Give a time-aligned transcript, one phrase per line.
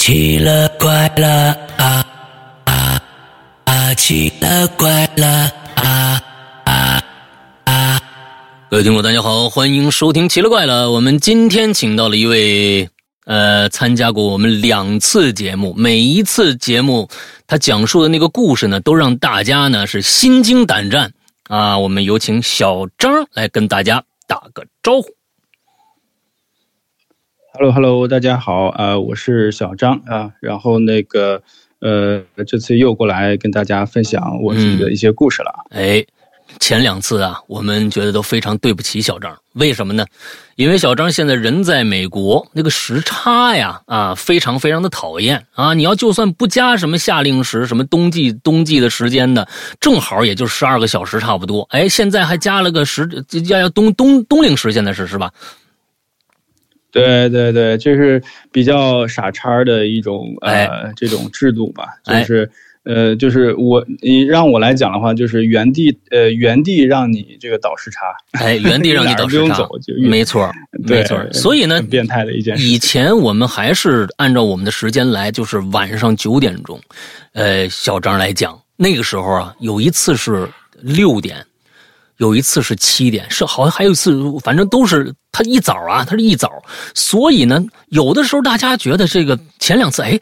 [0.00, 2.02] 奇了怪了啊
[2.64, 3.02] 啊
[3.64, 3.94] 啊！
[3.94, 5.28] 奇了怪了
[5.74, 6.22] 啊
[6.64, 7.02] 啊
[7.64, 8.00] 啊！
[8.70, 10.86] 各位听众，大家好，欢迎收听《奇了怪了》。
[10.90, 12.88] 我们今天请到了一位，
[13.26, 17.06] 呃，参加过我们两次节目，每一次节目
[17.46, 21.12] 他讲述的那个故事呢，都让大家呢是心惊胆战
[21.48, 21.78] 啊。
[21.78, 25.10] 我们有请小张来跟大家打个招呼。
[27.60, 31.42] Hello，Hello，大家好啊，我是小张啊，然后那个
[31.80, 35.52] 呃，这次又过来跟大家分享我自己的一些故事了。
[35.68, 36.02] 哎，
[36.58, 40.06] 前两次啊，我们觉得都非常对不起小张，为什么呢？
[40.56, 45.74] 因为小张现在人在美国，那个时差呀啊，非常非常的讨厌啊。
[45.74, 49.44] 你要就算不加什么夏令时，什么冬季冬季的时间呢，
[49.78, 51.60] 正好也就十二个小时差不多。
[51.72, 53.06] 哎，现在还加了个时，
[53.50, 55.30] 要要冬冬冬令时，现在是是吧？
[56.92, 62.50] 对对对，就是比较傻叉的一种呃这种制度吧，就是
[62.84, 69.68] 呃就是我你让我来讲的话，就是原地呃原地让你这个倒时差，哎原地让你 倒时差，
[70.08, 70.50] 没错
[70.86, 71.18] 没错。
[71.32, 72.66] 所以呢，变态的一件事。
[72.66, 76.80] 以前我们还是按照我们的时间来，就是晚上九点钟，
[77.34, 80.48] 呃小张来讲，那个时候啊有一次是
[80.80, 81.36] 六点。
[82.20, 86.50] 有一次是七点，是好像还有一次，反正都是他一早啊，他是一早，
[86.94, 90.20] 所以呢，有的时候大家觉得这个前两次，哎，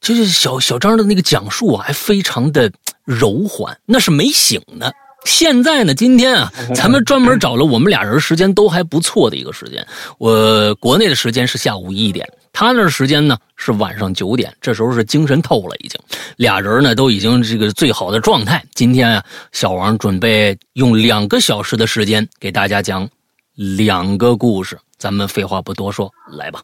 [0.00, 2.70] 就是小小张的那个讲述啊，还非常的
[3.04, 4.88] 柔缓，那是没醒呢。
[5.26, 9.86] 现在呢，今天啊， 咱们专门找了我们俩人时间都还不错的一个时间，
[10.18, 12.26] 我国内的时间是下午一点。
[12.52, 16.00] 他那时间呢是晚上九点，这时候是精神透了，已经
[16.36, 18.64] 俩人呢都已经这个最好的状态。
[18.72, 23.06] 今天啊，小王准备用两个小时的时间给大家讲
[23.54, 24.78] 两个故事。
[24.96, 26.62] 咱们废话不多说，来吧。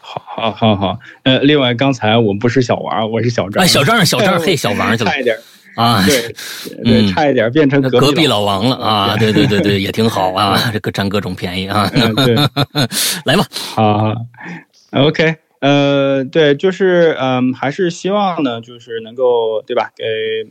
[0.00, 0.98] 好，好，好，好。
[1.24, 3.64] 呃，另外刚才我不是小王，我是小张。
[3.64, 5.10] 哎，小张，小张，嘿，小王去了。
[5.10, 5.36] 差一点。
[5.76, 6.34] 啊，对，
[6.84, 9.16] 对，差一点变成隔壁老王了啊！
[9.18, 11.90] 对对对对， 也挺好啊，这个占各种便宜啊。
[11.90, 12.34] 对，
[13.24, 13.44] 来吧。
[13.50, 14.14] 好
[14.90, 20.04] ，OK，呃，对，就是嗯，还是希望呢，就是能够对吧，给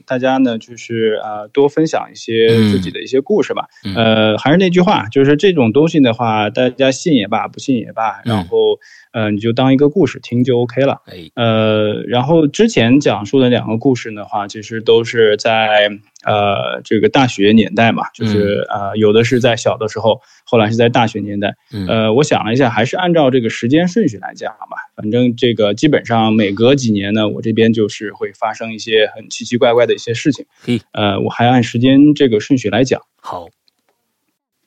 [0.06, 3.66] 大家呢，就是啊，多分享一些自己的一些故事吧。
[3.96, 8.80] 呃，还是那句话，就是这种东西的话，大家信也罢，不信也罢，然后。
[9.12, 11.02] 呃，你就当一个故事听就 OK 了。
[11.06, 15.90] 哎，呃，然后之前讲述的两个故事的话，其实都是在
[16.24, 21.56] 呃这个大学年代嘛，就是呃有的是在小的时候，后来是在大学年代。
[21.88, 24.78] 呃，我想了一下，还是按照这个时间顺序来讲吧。
[24.96, 30.46] 反正这个基本上每隔几年呢，我这边就是会发生一些很奇奇怪怪的一些事情。
[30.94, 33.02] 呃，我还按时间这个顺序来讲。
[33.22, 33.50] 好，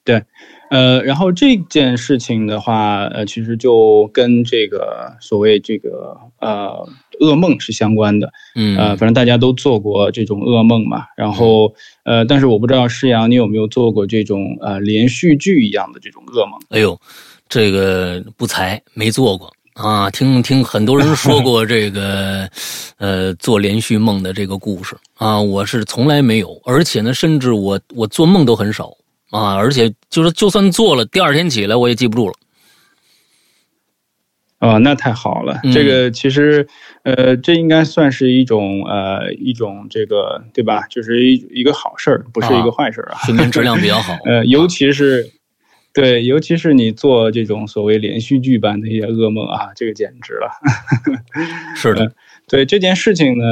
[0.05, 0.25] 对。
[0.71, 6.89] 呃，然后这件事情的话，呃，其实就跟这个所谓这个呃
[7.21, 11.05] 噩梦是相关的，嗯，呃，反正大家都做过这种噩梦嘛。
[11.17, 11.73] 然后，
[12.05, 16.59] 呃，但是我不知道施阳你有没有做过这种呃连续剧一样的这种噩梦？
[16.71, 16.99] 哎呦，
[17.49, 22.49] 这个不才没做过啊，听听很多人说过这个，
[22.99, 28.93] 呃，做连续梦的这个故事啊，我是从来没有，而且呢，甚至我我做梦都很少。
[29.35, 32.35] 啊，而且就是就算做了，第二天起来我也记不住了。
[34.61, 36.67] 哦，那太好了，这个其实，
[37.03, 40.87] 呃，这应该算是一种呃一种这个对吧？
[40.89, 43.19] 就是一一个好事儿，不是一个坏事儿啊。
[43.27, 44.17] 睡眠质量比较好。
[44.25, 45.29] 呃，尤其是
[45.93, 50.49] 对，尤其是你做这种所谓连续剧般的一些噩梦啊，这个简直了。
[51.75, 52.13] 是的，
[52.49, 53.45] 对这件事情呢。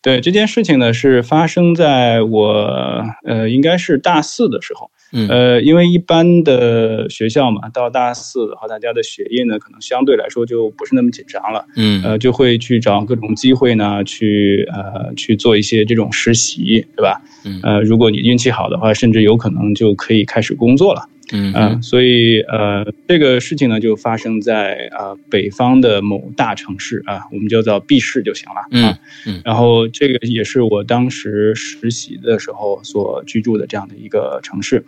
[0.00, 4.90] 对这件事情呢，是发生在我呃，应该是大四的时候。
[5.12, 11.64] 嗯，呃，因为一般的学校嘛，到大四的话，大家的学业呢，可能相对来说就不是那么紧张了。
[11.76, 17.20] 嗯，呃，就会去找各种机会呢，去呃去做一些这种实习，对吧？
[17.44, 21.08] 嗯，呃，如果你运气好的话，甚至有可能就可以开始工作了。
[21.30, 28.66] 嗯所以呃，这个事情呢，就发生在呃北方的某大城市啊，我们就叫 B 市就行了。
[28.70, 28.96] 嗯
[29.26, 34.82] 嗯，然后这个也是我当时实习的时候所居住的这样的一个城市。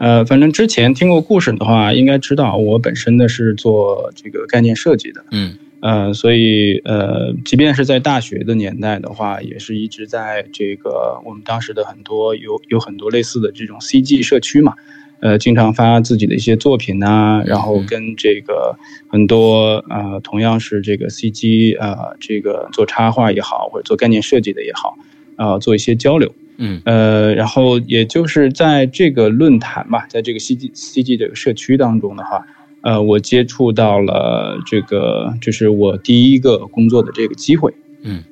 [0.00, 5.22] 呃，反正之前听过故事的话，应该知道我本身呢是做这个概念设计的。
[5.30, 14.72] 嗯呃，所以呃，即便是在大学的年代的话，也是一直在这个我们当时的很多有有很多类似的这种 CG 社区嘛。
[15.20, 18.74] 呃，经常发自己的一些作品呐，然后跟这个
[19.08, 24.96] 很多呃，同样是这个 CG 啊，这个做插画也好，或者做概念设计的也好，
[25.36, 26.34] 啊，做一些交流。
[26.62, 32.46] 嗯，呃，然后也就是在这个论坛吧，在这个 CG CG 这个社区当中的话，
[32.82, 37.72] 呃，我接触到了这个，就是我第一个工作的这个机会。
[38.02, 38.22] 嗯，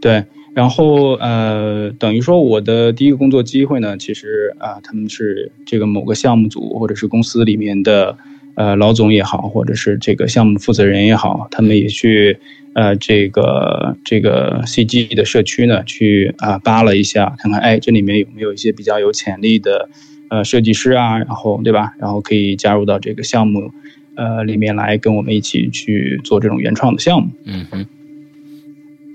[0.00, 0.24] 对，
[0.54, 8.16] 然后呃，等于说我的第一个工作机会呢，其实啊，他们是这个某个项目组或者是公司里面的
[8.54, 12.38] 呃老总也好，或者是这个项目负责人也好，他们也去
[12.74, 19.88] 呃这个这个 CG 的社区呢去啊扒了一下，看看哎这里面有没有一些比较有潜力的
[20.28, 21.94] 呃设计师啊，然后对吧？
[21.98, 23.70] 然后可以加入到这个项目
[24.14, 27.30] 呃里面来跟我们一起去做这种原创的项目。
[27.44, 27.86] 嗯哼，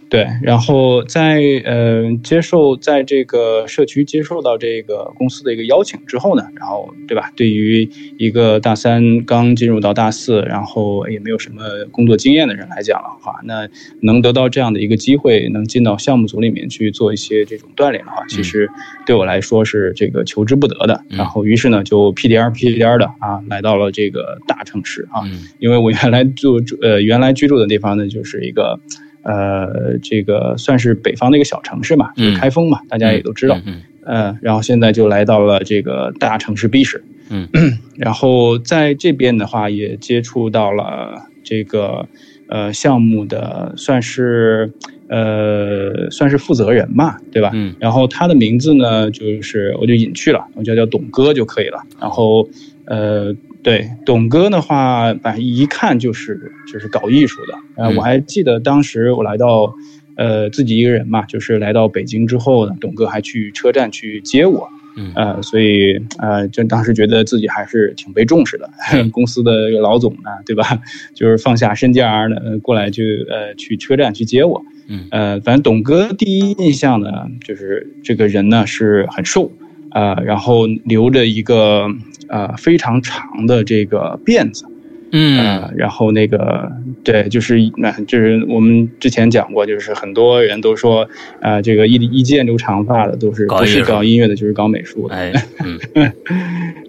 [0.09, 7.31] 对，然后在呃接受在这个社区接受到这个公司的一个邀请之后呢，然后对吧？
[7.35, 11.61] 对于一个大三刚进入到大四，然后也没有什么
[11.91, 13.67] 工作经验的人来讲的话，那
[14.01, 18.69] 能得到这样的一个机会，能进到项目组里面去做一些这种锻炼的话，其实
[19.05, 21.03] 对我来说是这个求之不得的。
[21.09, 28.79] 然后于是呢，就屁颠儿屁颠儿的啊，来到了这个大城市啊，嗯因为我原来住住呃原来居住的地方呢，就是一个
[29.27, 33.59] 呃这个算是北方的一个小城市嘛，就是嗯开封嘛，大家也都知道。
[33.65, 37.45] 嗯呃，然后现在就来到了这个大城市 B 市，嗯，
[37.97, 42.07] 然后在这边的话也接触到了这个
[42.47, 44.71] 呃项目的算是
[45.09, 47.51] 呃算是负责人嘛，对吧？
[47.53, 51.79] 嗯然后他的名字呢，就是我就隐去了，我就叫董哥就可以了。
[51.99, 52.47] 然后，
[52.85, 53.35] 呃，
[53.67, 57.53] 对，董哥的话，反正一看就是就是搞艺术的。
[57.75, 59.73] 呃，嗯我还记得当时我来到，
[60.15, 64.69] 呃，自己一个人嘛，就是来到北京之后呢，董哥还去车站去接我。
[64.95, 68.69] 嗯呃，所以呃，就当时觉得自己还是挺被重视的。
[69.11, 70.63] 公司的老总呢，对吧？
[71.13, 74.63] 就是放下身价呢，呃过来就呃去车站去接我。
[74.87, 77.11] 嗯呃，反正董哥第一印象呢，
[77.43, 79.51] 就是这个人呢是很瘦，
[79.91, 81.87] 呃，然后留着一个
[82.27, 84.65] 呃非常长的这个辫子，
[85.11, 85.37] 嗯。
[85.39, 86.71] 呃，然后那个
[87.03, 91.07] 对，就是那就是我们之前讲过，就是很多人都说，
[91.41, 95.31] 呃，这个一一见留长发的都是不是搞音乐的，就是搞美术的， 哎
[95.63, 95.79] 嗯。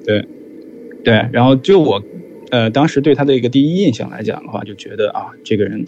[0.05, 0.25] 对，
[1.05, 2.03] 对，然后就我，
[2.51, 5.85] 呃，当时对他的一个第一印象来讲的话，就觉得啊，这个人，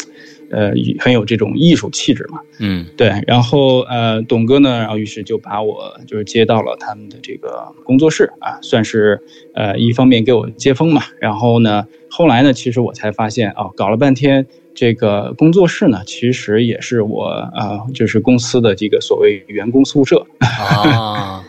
[0.50, 2.40] 呃，很有这种艺术气质嘛。
[2.58, 9.20] 嗯对，然后呃，董哥呢，然后于是就把我就是接到了他们的这个工作室啊，算是
[9.54, 14.46] 呃一方面给我接风嘛，然后呢，后来呢，其实我才发现哦，搞了半天。
[14.72, 20.24] 这个工作室呢，其实也是我啊、呃就是公司的这个所谓员工宿舍。
[20.40, 21.44] 啊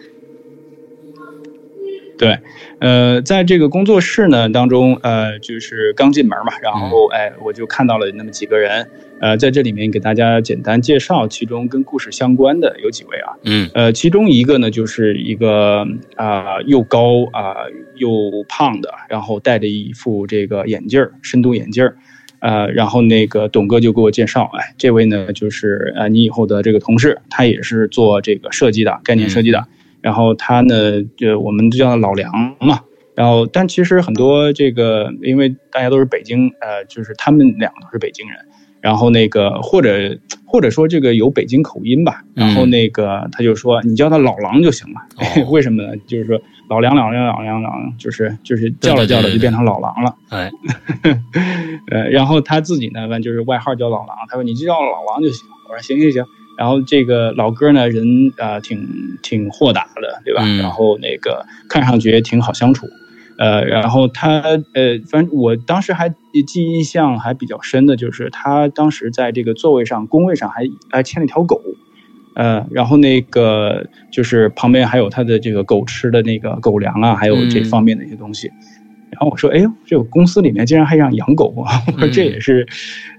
[2.17, 2.37] 对，
[2.81, 8.89] 呃，在这个工作室呢当中，呃，就是刚进门嘛，然后哎，我就看到了那么几个人，
[9.19, 15.85] 呃，在这里面给大家简单介绍，其中跟故事相关的有几位啊，嗯呃，其中一个呢就是一个
[16.15, 17.53] 啊、又高啊、
[17.97, 21.95] 又胖的，然后戴着一副这个眼镜儿，深度眼镜儿。
[22.39, 29.63] 呃，然后那个董哥就给我介绍，哎，这位呢就是呃你以后的这个同事，他也是做这个设计的，概念设计的。
[30.01, 32.79] 然后他呢，就我们就叫他老梁嘛。
[33.13, 38.37] 然后，但其实很多这个，因为大家都是北京，呃，就是他们两个都是北京人。
[38.79, 42.23] 然后那个或者或者说这个有北京口音吧。
[42.33, 45.01] 然后那个他就说你叫他老狼就行了。
[45.17, 45.95] 哦 为什么呢？
[46.07, 50.15] 就是说老梁老梁老梁老梁，就是就是叫着叫着就变成老狼了。
[50.29, 50.49] 哎
[51.91, 55.47] 呃，然后他自己呢，反正就是外号叫老狼，他说你就叫老狼就行。
[55.69, 56.25] 我说行行行。
[56.57, 58.05] 然后这个老哥呢，人
[58.37, 58.87] 啊、呃、挺
[59.21, 60.43] 挺豁达的，对吧？
[60.45, 62.87] 嗯然后那个看上去也挺好相处。
[63.37, 64.41] 呃，然后他
[64.73, 66.09] 呃，反正我当时还
[66.45, 71.59] 记忆印象还比较深的就是他当时在这个座位上工位上还还牵了一条狗，
[72.35, 78.51] 呃，然后那个就是旁边还有他的这个狗吃的那个狗粮啊，还有这方面的一些东西。
[79.11, 81.83] 然后我说，哎呦，这个公司里面竟然还让养狗啊！
[81.87, 82.65] 我说这也是，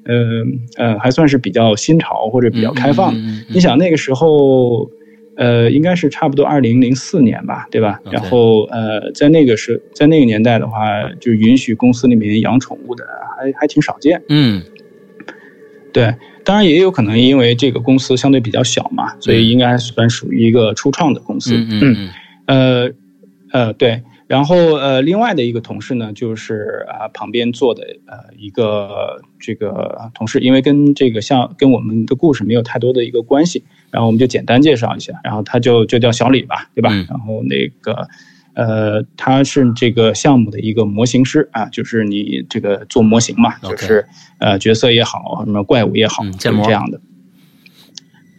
[0.05, 0.43] 呃
[0.79, 3.15] 呃，还算是比较新潮或者比较开放。
[3.15, 4.91] 嗯嗯嗯嗯你想那个时候，
[5.37, 10.81] 呃，应该是差不多二零零四年吧，对吧然后呃，在那个时，在那个年代的话，
[11.21, 13.05] 就允许公司里面养宠物的
[13.39, 14.21] 还还挺少见。
[14.29, 14.63] 嗯
[15.93, 21.55] 对，当然也有可能因为这个公司相对比较小嘛，所以应该算属于一个初创的公司。
[21.55, 22.11] 嗯嗯嗯
[22.47, 22.91] 呃
[23.53, 24.03] 呃，对。
[24.33, 36.89] 然后呃，另外的一个同事呢，就是啊、旁边坐的呃一个这个同事，因为跟这个像跟我们的故事没有太多的一个关系，然后我们就简单介绍一下，然后他就就叫小李吧，对吧？
[36.95, 38.09] 嗯然后那个
[38.55, 44.07] 呃，他是这个项目的一个模型师啊，就是你这个做模型嘛就是
[44.39, 46.99] 呃角色也好，什么怪物也好，就是嗯建模这样的。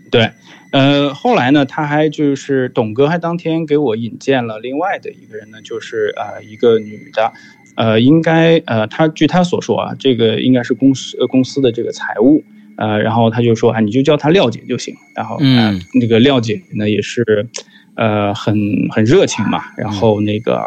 [0.09, 0.31] 对，
[0.73, 7.31] 呃，后来呢，他还就是董哥还当天给我引荐了另外的一个人呢，就是呃一个女的，
[7.75, 12.43] 呃，应该呃，他据他所说啊，这个应该是公司公司的这个财务，
[12.77, 14.95] 呃，然后他就说啊，你就叫她廖姐就行。
[15.15, 17.47] 然后嗯，那个廖姐呢也是，
[17.93, 18.57] 呃，很
[18.89, 20.59] 很热情嘛，然后那个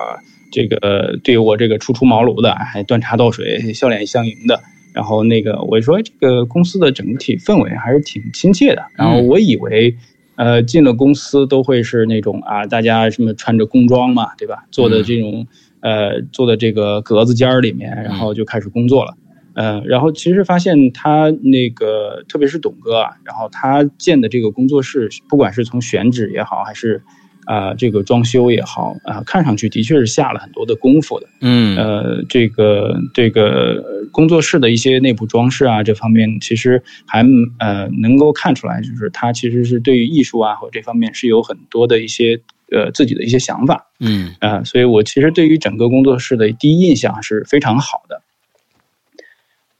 [0.52, 4.62] 这个对我这个初出茅庐的还端茶倒水，笑脸相迎的。
[4.96, 8.82] 然后那个我说这个公司的整体氛围还是挺亲切的。
[8.96, 9.94] 然后我以为，
[10.34, 14.64] 呃，进了公司都会是那种啊，大家什么穿着工装嘛，对吧？
[14.70, 15.46] 做的这种。
[15.80, 19.14] 呃，坐的这个格子间儿里面，然后就开始工作了。
[19.54, 27.00] 嗯，然后其实发现他那个，特别是董哥啊，然后他建的这个工作室，不管是从选址也好，还是
[27.46, 31.26] 啊这个装修也好啊，看上去的确是下了很多的功夫的。
[31.40, 37.24] 嗯，呃，这个这个工作室的一些内部装饰啊，这方面其实还
[37.58, 42.42] 呃能够看出来，就是他其实是对于艺术啊或这方面是有很多的一些。
[42.72, 48.22] 呃，自己的一些想法，嗯啊，所以我其实对于整个工作室的第一印象是非常好的。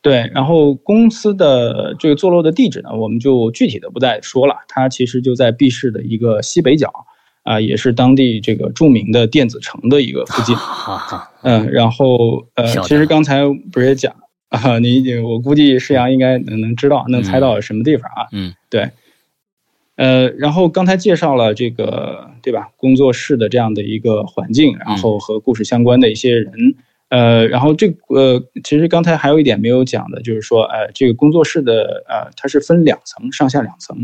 [0.01, 4.59] 对，然后公司的这个坐落的地址呢，我们就具体的不再说了。
[4.69, 6.93] 它其实就在 B 市的一个西北角，
[7.47, 10.55] 啊，也是当地这个著名的电子城的一个附近。
[11.43, 14.13] 嗯，然后呃，其实刚才不是也讲
[14.49, 18.27] 啊，你我估计世阳应该能能知道，能猜到什么地方啊？
[18.33, 18.91] 嗯，对。
[19.95, 22.69] 呃，然后刚才介绍了这个，对吧？
[22.77, 26.53] 工作室的这样的一个环境，然后和故事相关的一些人，
[27.09, 33.97] 呃，然后这呃，其实刚才还有一点没有讲的，就是说，呃，这个工作室的呃，它是分两层，上下两层。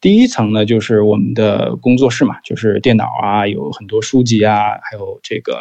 [0.00, 5.58] 第一层呢，就是我们的工作室嘛，就是电脑啊，有很多书籍啊，还有这个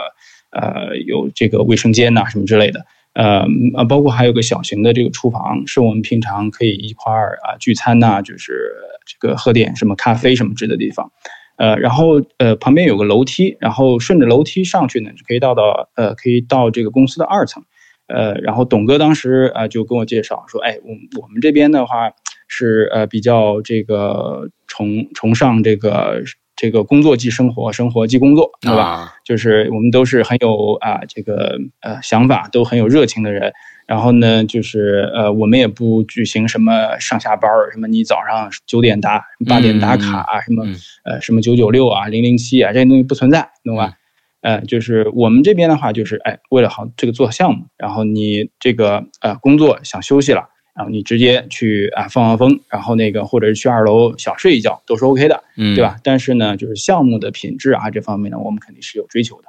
[0.52, 2.86] 呃，有这个卫生间呐，什么之类的。
[3.14, 3.46] 呃
[3.78, 8.74] 呃，包括还有个小型的这个厨房，是我们平常可以一块儿啊聚餐呐，就是
[9.06, 11.12] 这个喝点什么咖啡什么之类的地方。
[11.56, 17.64] 呃，然后呃旁边有个楼梯，然后顺着楼梯上去呢，就可以到到呃可以到这个公司的二层。
[18.08, 22.12] 呃，然后董哥当时啊就跟我介绍说，哎，我我们这边的话
[22.48, 26.24] 是呃比较这个崇崇尚这个。
[26.58, 29.14] 这个工作即生活，生活即工作，对吧？
[29.26, 33.52] 就是我们都是很有啊，这个呃想法，都很有热情的人。
[33.86, 40.64] 然后呢，就是呃，我们也不举行什么上下班儿，什么你早上九点打八点打卡啊，什么
[41.04, 43.92] 呃什么九九六啊零零七啊这些东西不存在，懂吧？
[44.40, 50.55] 呃，就是我们这边的话，就是哎，为了好这个做项目，然后你这个呃工作想休息了。
[50.76, 55.96] 然后你直接去啊放放风，然后那个或者是去二楼小睡一觉都是 OK 的，嗯，对吧？
[56.04, 59.48] 但是呢，就是项目的品质啊这方面呢，我们肯定是有追求的。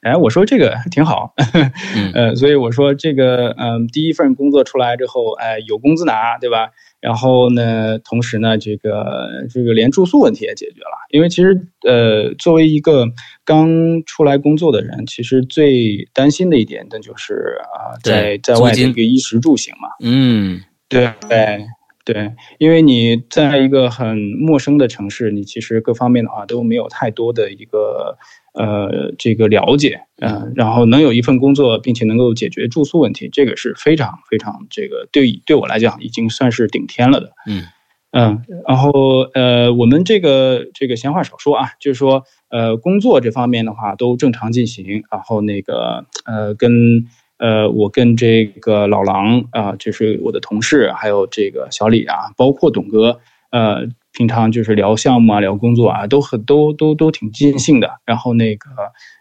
[0.00, 1.34] 哎，我说这个挺好，
[2.14, 6.70] 呃，所以我说这个，嗯，第一份工作出来之后，哎，有工资拿，对吧？
[7.00, 13.06] 然后呢，同时呢，这个这个连住宿问题也解决了，因为其实，呃，作为一个
[13.44, 21.66] 刚出来工作的人，其实最担心的一点，那就是啊，在在外的一个衣食住行嘛，嗯，对对
[22.04, 28.18] 对，因为你在一个很陌生的城市，你其实各方面的话都没有太多的一个。
[28.58, 37.62] 呃，这个了解，嗯，然后能有一份工作，并且能够解决住宿问题，这个是非常非常这个对对我来讲已经算是顶天了的，嗯
[38.10, 47.06] 嗯，然后呃，我们这个这个闲话少说啊，就是说呃，工作这方面的话都正常进行，然后那个呃，跟
[47.38, 53.20] 呃，我跟这个老狼啊，就是我的同事，还有这个小李啊，包括董哥，
[53.52, 53.86] 呃。
[54.18, 57.88] 平常就是聊项目啊，聊工作啊，都很都都都挺尽兴的。
[58.04, 58.68] 然后那个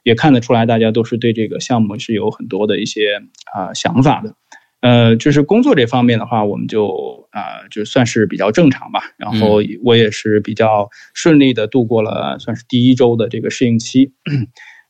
[0.02, 3.22] 也看得出来，大家都是对这个项目是有很多的一些
[3.54, 4.34] 啊想法的。
[4.82, 9.02] 呃，就是工作这方面的话，我们就啊就算是比较正常吧。
[9.18, 14.14] 然后我也是比较顺利的度过了算是第一周的这个适应期。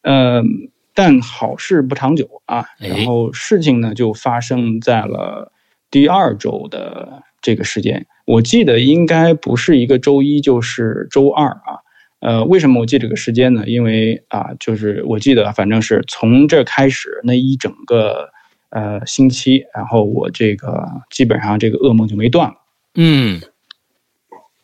[0.04, 0.46] 嗯，
[0.94, 2.64] 但好事不长久啊。
[2.80, 5.52] 然后事情呢就发生在了
[5.92, 8.08] 第二周的这个时间。
[8.28, 11.80] 我记得应该不是一个周一，就是周二啊。
[12.20, 13.64] 呃，为什么我记这个时间呢？
[13.68, 18.30] 因为啊，就是我记得，反正是从这开始那一整个
[18.70, 22.56] 呃星期，然后我这个基本上这个噩梦就没断了。
[22.96, 23.40] 嗯，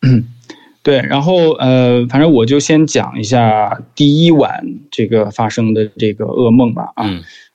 [0.82, 6.92] 对，然后呃，反正我就先讲一下第一晚这个发生的这个噩梦吧。
[6.96, 7.08] 啊。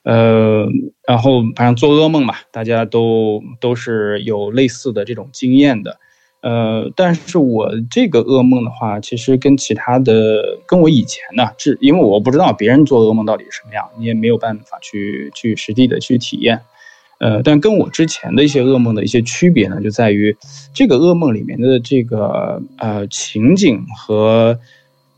[0.03, 0.65] 呃，
[1.05, 5.97] 然后反正做噩梦嘛，大家都都是有类似的这种经验的。
[6.41, 16.61] 呃，但是我这个噩梦的话，其实跟其他的，跟我以前呢，是因为我不知道别人做噩梦到底是什么样，你也没有办法去去实地的去体验。
[17.19, 20.35] 呃，但跟我之前的一些噩梦的一些区别呢，就在于
[20.73, 24.57] 这个噩梦里面的这个呃情景和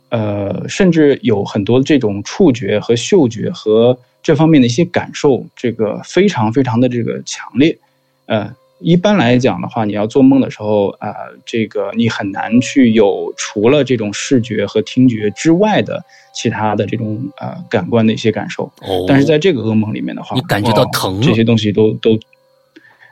[0.10, 4.00] 呃，甚至有很多这种触觉和嗅觉和。
[4.22, 7.78] 这方面的一些感受，这个非常非常的这个强烈，
[8.26, 8.56] 呃。
[8.84, 11.14] 一般来讲的话，你要做梦的时候啊，
[11.46, 18.64] 这个你很难去有除了这种视觉和听觉之外的其他的这种呃感官的一些感受。
[18.82, 19.06] 哦。
[19.08, 22.18] 但是在这个噩梦里面的话，你感觉到疼，这些东西都都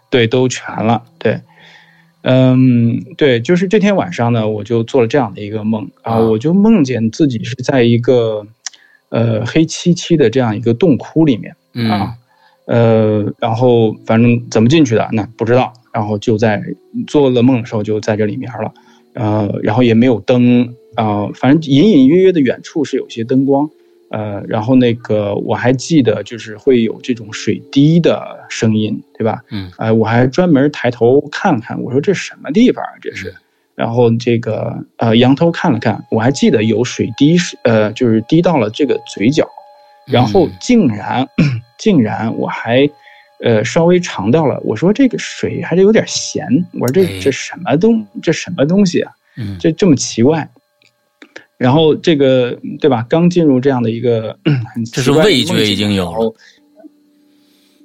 [0.09, 1.03] 对都全了。
[1.19, 1.39] 对，
[2.23, 8.47] 嗯，对，就是这天晚上呢，我就做了这样的一个梦啊，我就梦见自己是在一个
[9.09, 11.55] 呃黑漆漆的这样一个洞窟里面
[11.91, 12.15] 啊。
[12.65, 16.61] 呃，然后反正怎么进去的那不知道，然后就在
[17.07, 18.71] 做了梦的时候就在这里面了，
[19.13, 23.67] 呃，然后也没有灯啊，反正隐隐约约的远处是有些灯光，
[24.11, 29.43] 呃，然后那个我还记得就是会有这种水滴的声音，对吧？
[29.49, 32.93] 嗯，哎，我还专门抬头看看，我说这什么地方啊？
[33.01, 33.33] 这是，
[33.79, 39.47] 然后这个呃仰头看了看，我还记得有水滴呃就是滴到了这个嘴角，
[40.05, 41.27] 然后竟然。
[41.79, 42.89] 竟然我还，
[43.41, 44.59] 呃，稍微尝到了。
[44.65, 46.45] 我说这个水还是有点咸。
[46.73, 49.13] 我说这这什么东这什么东西啊？
[49.57, 50.45] 这这么奇怪。
[51.57, 53.05] 然后这个对吧？
[53.09, 56.33] 刚进入这样的一个很这是味觉已经有了。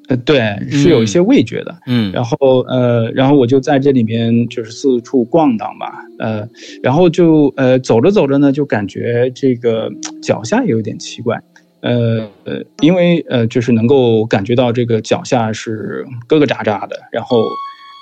[0.09, 1.75] 呃，对，是有一些味觉的。
[1.87, 2.13] 嗯。
[2.13, 6.05] 然后呃，然后我就在这里面就是四处逛荡吧。
[6.19, 6.49] 呃，
[6.83, 9.91] 然后就呃走着走着呢，就感觉这个
[10.23, 11.41] 脚下也有点奇怪。
[11.81, 17.45] 呃呃，因为呃，就是能够感觉到这个脚下是疙疙瘩瘩的，然后，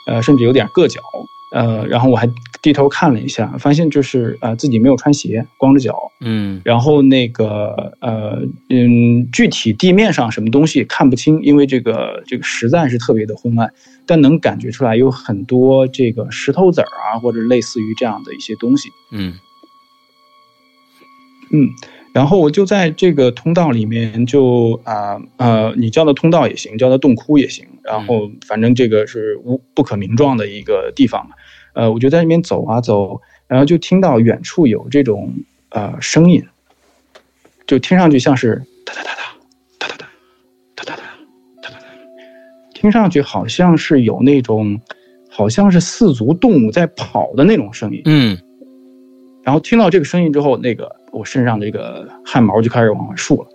[0.06, 1.00] 呃，甚至有点硌脚，
[1.52, 2.28] 呃，然后我还
[2.62, 8.40] 低头看了一下，发现就是呃自己没有穿鞋，光着脚，嗯，然后那个呃
[8.70, 13.72] 嗯，具体地面上什么东西看不清，因为这个这个实在是特别的昏暗，
[14.06, 19.34] 但能感觉出来有很多这个石头子儿啊，或者类似于这样的一些东西，嗯，
[21.50, 21.68] 嗯。
[22.14, 27.64] 然后我就在这个通道里面，就啊呃，你叫它通道也行，叫它洞窟也行。
[27.82, 31.34] 然后反正这个是无不可名状的一个地方嘛，
[31.72, 35.32] 呃，我就在那边走啊走，然后就听到远处有这种
[35.70, 36.44] 呃声音，
[37.66, 39.10] 就听上去像是哒哒哒
[39.78, 41.86] 哒哒哒哒哒哒哒哒哒哒，
[42.74, 44.80] 听上去好像是有那种，
[45.30, 48.02] 好像是四足动物在跑的那种声音。
[48.06, 48.38] 嗯，
[49.42, 50.96] 然后听到这个声音之后，那个。
[51.12, 53.48] 我身上这个汗毛就开始往外竖了，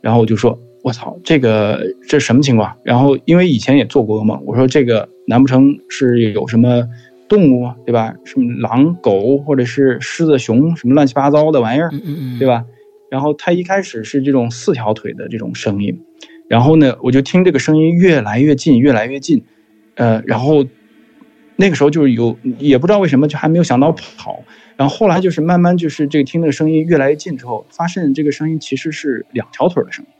[0.00, 6.84] 然后我就说：“我操，这个这什么情况？”然后因为以前也做过噩梦，我说：“这个难不成是有什么
[7.34, 8.14] 动物对吧？
[8.24, 11.90] 什么狼狗或者是狮子熊什么乱七八糟的玩意儿，
[12.38, 12.64] 对吧？”
[13.10, 16.00] 然后它一开始是这种四条腿的这种声音，
[16.48, 19.44] 然后呢，我就听这个声音越来越近，越来越近，
[19.96, 20.64] 呃，然后
[21.56, 24.42] 那个时候就是有也不知道为什么就还没有想到跑。
[24.76, 30.10] 然后后来就是慢慢就是这个听这个声音越来越近之后，发现这个声音其实是两条腿的声音。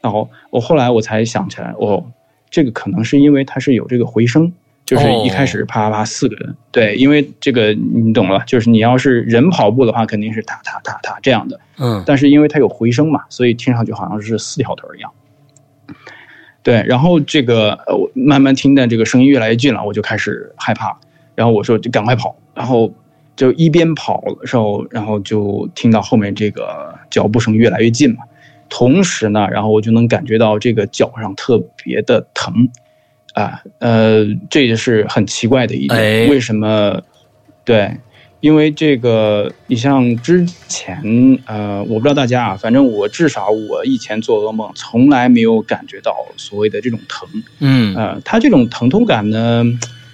[0.00, 2.06] 然后我后来我才想起来，哦，
[2.48, 4.52] 这个可能是因为它是有这个回声，
[4.86, 15.12] 就是一开始啪啪啪四个人，对，因为这个你懂了，就是你要是人跑步的话，肯定是踏踏踏踏这样的，嗯，但是因为它有回声嘛，所以听上去好像是四条腿一样。
[16.62, 20.96] 对，然后这个我慢慢听的这个声音越来越近了，我就开始害怕，
[21.34, 22.94] 然后我说就赶快跑，然后。
[23.36, 28.22] 就一边跑的时候，然后就听到后面这个脚步声越来越近嘛。
[28.70, 32.66] 同时呢，然后我就能感觉到这个脚上特别的疼，
[33.36, 36.30] 啊，呃，这也是很奇怪的一点。
[36.30, 37.02] 为什么？
[37.66, 37.94] 对，
[38.40, 47.28] 因为这个，你像之前，呃，我不知道大家啊，反正我至少我以前做噩梦，从来没有感觉到所谓的这种疼。
[47.58, 49.64] 嗯，呃，它这种疼痛感呢？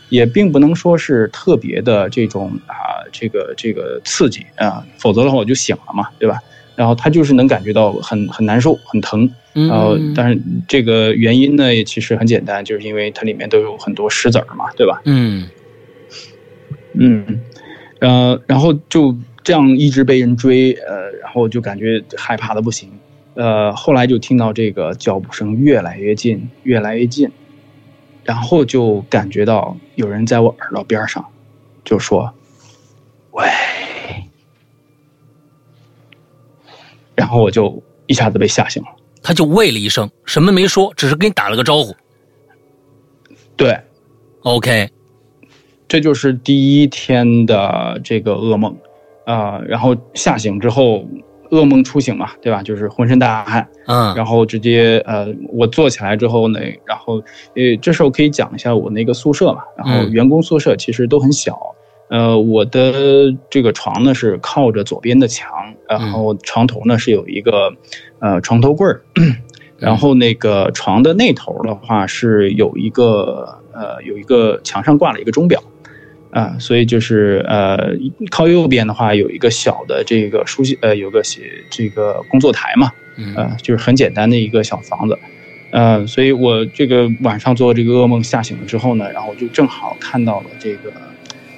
[0.08, 6.38] 也并不能说是特别的这种啊，这个这个刺激啊，否则的话我就醒了嘛，对吧？
[6.74, 15.00] 然后他就是能感觉到很很难受、很疼，然后但是这个原因呢，也其实很简单，就是因为它里面都有很多石子儿嘛，对吧？
[15.04, 15.48] 嗯
[16.94, 17.40] 嗯，
[18.00, 22.90] 呃，然后就这样一直被人追，呃，然后就感觉害怕的不行，
[23.34, 27.30] 呃，后来就听到这个脚步声越来越近，越来越近。
[28.24, 31.26] 然后就感觉到有人在我耳朵边上，
[31.84, 32.32] 就说
[33.32, 33.44] ：“喂。”
[37.14, 38.88] 然后我就一下子被吓醒了。
[39.22, 41.94] 他就喂了一声，什么没说，只是给你打了个招呼。
[43.56, 43.78] 对
[44.42, 44.88] ，OK，
[45.86, 48.76] 这就是第一天的这个噩梦
[49.24, 49.60] 啊。
[49.66, 51.06] 然后吓醒之后。
[51.52, 52.62] 噩梦初醒嘛，对吧？
[52.62, 57.22] 就是浑身大汗，嗯，然后直接呃，我坐起来之后呢，然后
[57.54, 61.60] 呃，这时候可以讲一下我那个宿舍嘛，然后员工宿舍其实都很小，
[62.12, 65.48] 呃，我的这个床呢是靠着左边的墙，
[65.88, 67.72] 然后床头呢是有一个
[68.18, 69.00] 呃床头柜儿，
[69.78, 75.62] 然后那个床的那头的话是有一个呃有一个墙上挂了一个钟表，
[76.32, 77.78] 啊，所以就是呃
[78.30, 82.92] 靠右边的话有一个小的这个书写呃有个写这个工作台嘛，
[83.36, 85.18] 呃就是很简单的一个小房子，
[85.70, 90.92] 呃，所以我这个晚上做这个噩梦吓醒了之后呢，然后就正好看到了这个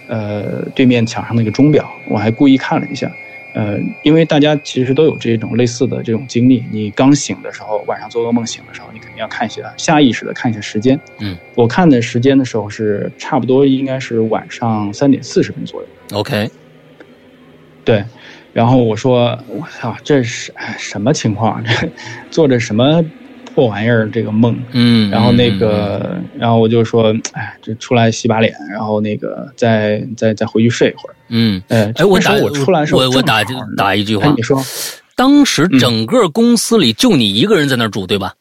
[0.08, 3.10] 呃对面墙上那个钟表，我还故意看了一下。
[3.54, 10.98] 呃，因为大家其实都有这种类似的这种经历，你刚醒的时候，晚上做噩梦醒的时候，你肯定要看一下，下意识的看一下时间。
[11.20, 15.88] 嗯，我看的时间的时候是差不多应该是晚上三点四十分左右。
[16.18, 16.50] OK，
[17.84, 18.04] 对，
[18.52, 21.62] 然后我说我操，这是什么情况？
[21.64, 21.88] 这
[22.32, 23.04] 做着什么？
[23.54, 33.44] 破玩意儿这个梦，嗯，然后那个，然后我就说，哎，这出来洗把脸，然后那个再再再回去睡一会儿，嗯，哎，哎，我打我出来时候，我我打
[33.76, 34.60] 打一句话，你说，
[35.14, 38.34] 当时整个公司里就你一个人在那儿住，对吧？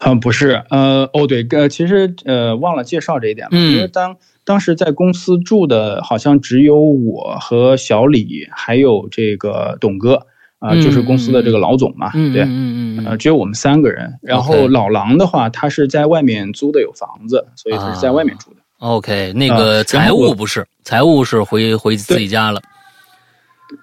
[0.00, 10.26] 嗯，不是，呃，哦，对，呃，其实呃忘了介绍这一点了，因为当当时在公司住的好像只有我和小李，还有这个董哥。
[10.62, 14.16] 啊，就是公司的这个老总嘛，对，嗯嗯呃，只有我们三个人。
[14.22, 18.56] 然后老狼的话，他是在外面租的有房子，所以他是在外面住的。
[18.78, 22.60] OK，那个财务不是，财务是回回自己家了。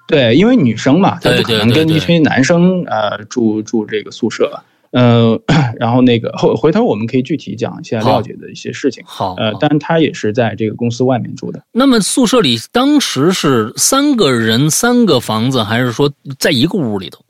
[0.08, 4.58] 对，因为女生嘛，她不可能跟一群男生呃住住这个宿舍。
[4.92, 5.40] 呃，
[5.80, 9.04] 然后那个后回头我们可以具体讲一下廖姐的一些事情。
[9.06, 11.62] 好，呃，但她也是在这个公司外面住的。
[11.72, 17.22] 那么宿舍里当时是三个人三个房子，还是说在一个屋里头？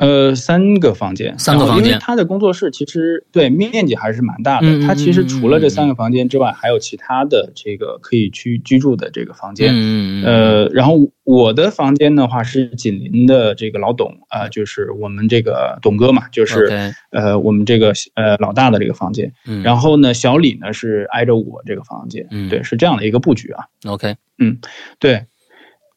[0.00, 1.86] 呃，三个房间，三个房间。
[1.86, 4.80] 因为他的工作室其实对面积还是蛮大的。
[4.80, 9.70] 他其实除了这三个房间之外，还有其他的这个可以去居住的这个房间。
[9.74, 19.30] 嗯呃，然后我的房间的话是紧邻的这个老董啊，就是我们这个董哥嘛，就是呃我们这个呃老大的这个房间。
[19.62, 22.26] 然后呢，小李呢是挨着我这个房间。
[22.30, 23.64] 嗯，对，是这样的一个布局啊。
[23.86, 24.56] OK，嗯，
[24.98, 25.26] 对。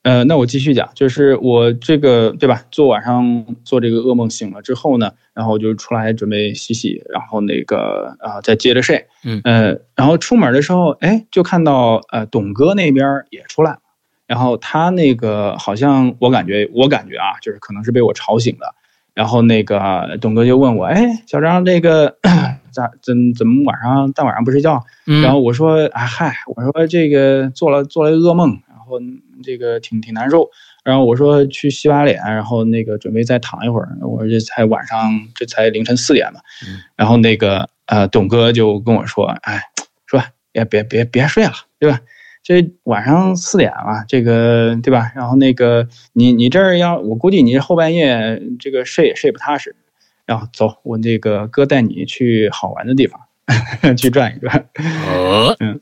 [0.04, 2.62] 呃，那我继续讲，就是我这个对吧？
[2.72, 9.06] 做晚上做这个噩梦醒了之后呢，然后就出来准备洗洗，然后那个啊再接着睡。
[9.24, 13.80] 嗯呃，然后出门的时候，哎，就看到呃董哥那边也出来了，
[14.28, 18.76] 然后他那个好像我感觉我感觉啊，就是可能是被我吵醒了，
[19.14, 22.18] 然后那个董哥就问我，哎，小张这个
[22.72, 24.84] 咋怎怎么晚上大晚上不睡觉？
[25.24, 28.60] 然后我说啊嗨，我说这个做了做了噩梦。
[28.84, 29.00] 然后
[29.42, 30.50] 这个挺挺难受，
[30.84, 33.98] 然后我说去洗把脸，然后那个准备再躺一会儿。
[34.02, 36.42] 我说这才晚上，这才凌晨四点嘛。
[36.98, 39.62] 然后那个呃，董哥就跟我说：“哎，
[40.06, 42.02] 说也别别别睡了，对吧？
[42.44, 45.14] 这晚上四点了，这个对吧？
[45.16, 49.74] 然后那个你你这儿要，我估计你后半夜这个睡也睡不踏实。
[50.26, 53.22] 然后走，我那个哥带你去好玩的地方
[53.96, 54.70] 去转一转。
[55.08, 55.80] 哦，嗯。”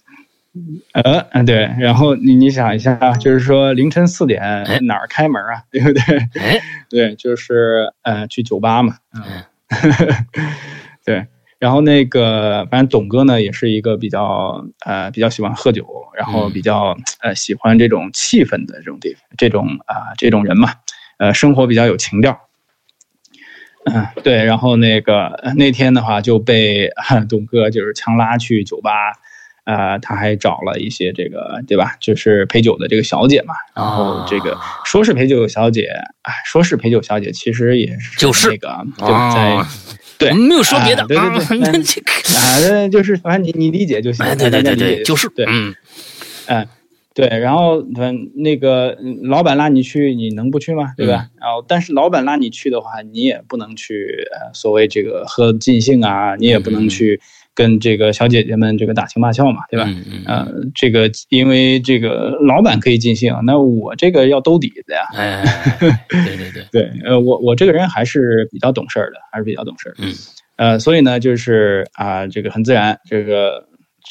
[0.94, 4.42] 呃嗯对，然后你你想一下，就是说凌晨四点
[4.86, 6.02] 哪儿开门啊， 对不对？
[6.90, 9.24] 对，就是呃去酒吧嘛，嗯，
[11.06, 11.26] 对，
[11.58, 15.88] 然后那个反正董哥呢也是一个比较呃比较喜欢喝酒，
[16.18, 20.74] 然后比较呃喜欢这种气氛的这种地方，这种啊这种人嘛，
[21.18, 22.38] 呃生活比较有情调，
[23.86, 26.90] 嗯对，然后那个那天的话就被
[27.30, 28.92] 董哥就是强拉去酒吧。
[29.72, 31.96] 呃，他还找了一些这个，对吧？
[32.02, 33.54] 就是陪酒的这个小姐嘛。
[33.74, 35.88] 然后这个说是陪酒小姐，
[36.24, 39.64] 哎，说是陪酒小姐，其实也是就是那个就在
[40.18, 44.26] 对，我们没有说别的，对对对，啊，就是反正你你理解就行。
[44.38, 45.74] 对对对对，就是对，嗯
[46.48, 46.68] 嗯，
[47.14, 47.28] 对。
[47.28, 47.82] 然后
[48.36, 50.94] 那个老板拉你去，你能不去吗？
[50.98, 51.28] 对吧？
[51.40, 57.22] 然后但是老板拉你去的话，你也不能去所谓这个喝尽兴啊，你也不能去。
[57.62, 59.86] 跟这个小姐姐们这个打情骂俏嘛，对吧？
[59.88, 65.06] 嗯呃，这个因为这个老板可以尽兴，那我这个要兜底子呀。
[65.13, 65.43] 哎，
[66.10, 69.95] 对对对 对，呃，我我这个人还是比较懂事儿的，还是比较懂事儿。
[70.00, 70.12] 嗯，
[70.58, 73.63] 呃，所以呢，就是啊，这个很自然，这个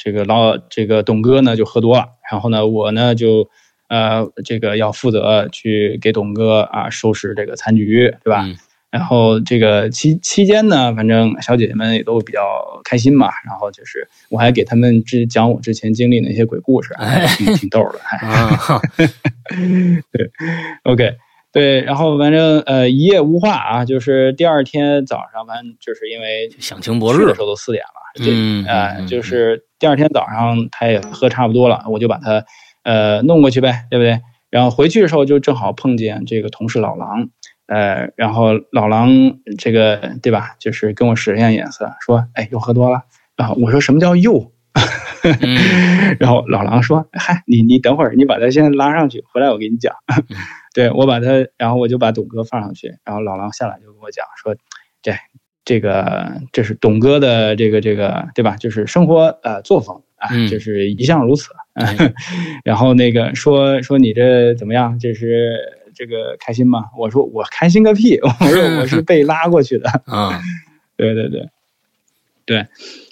[0.05, 3.49] 这个老这个董哥呢就喝多了，然后呢，我呢就
[3.89, 8.47] 呃这个要负责去给董哥啊收拾这个残局，对吧？
[8.91, 12.41] 然后这个期期间呢，反正小姐姐们也都比较
[12.83, 13.31] 开心嘛。
[13.47, 16.93] 然后就是我还给他们之讲我之前经历那些鬼故事，
[17.39, 18.01] 挺挺逗的。
[20.11, 20.31] 对
[20.83, 21.15] ，OK，
[21.53, 32.45] 对，然后反正呃一夜无话啊，就是第二天早上，反正就是因为享清博日的时候都四点了，嗯，呃，就是第二天早上他也喝差不多了，我就把他
[32.83, 34.21] 呃弄过去呗，对不对？
[34.51, 37.31] 然后回去的时候就正好碰见这个同事老狼。
[37.71, 39.09] 呃，然后老狼
[39.57, 43.03] 这个对吧，就是跟我使了一下眼色，说，哎，又喝多了。
[43.37, 44.53] 然后我说什么叫又？
[46.19, 49.95] 然后老狼说，嗨，你你等会儿，你把他先拉上去，回来我给你讲。
[50.75, 54.57] 对我把他，然后我就把董哥放上去，然后老狼下来就跟我讲说，
[55.01, 55.13] 这
[55.65, 58.57] 这个这是董哥的这个这个对吧？
[58.59, 61.51] 就是生活呃作风啊，就是一向如此。
[62.65, 64.99] 然后那个说说你这怎么样？
[64.99, 66.87] 就是这个开心吗？
[66.97, 68.19] 我说我开心个屁！
[68.25, 70.41] 我说我是被拉过去的 啊。
[70.97, 71.51] 对对对，
[72.47, 72.67] 对，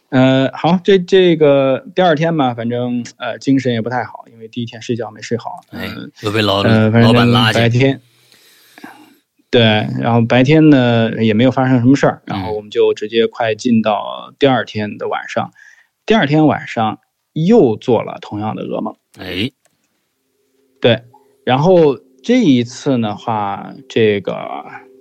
[0.09, 5.87] 呃，好，这这个第二天嘛，反正呃精神也不太好，因为第一天睡觉没睡好，哎，
[6.23, 8.01] 又被老老板拉白天。
[9.51, 9.61] 对，
[10.01, 15.53] 然后白天呢也没有发生什么事儿，然后我们就直接快进到第二天的晚上。
[16.07, 17.01] 第二天晚上
[17.35, 18.97] 又做了同样的噩梦。
[19.19, 19.51] 哎，
[20.81, 21.03] 对，
[21.45, 21.99] 然后
[22.29, 24.37] 这一次的话，这个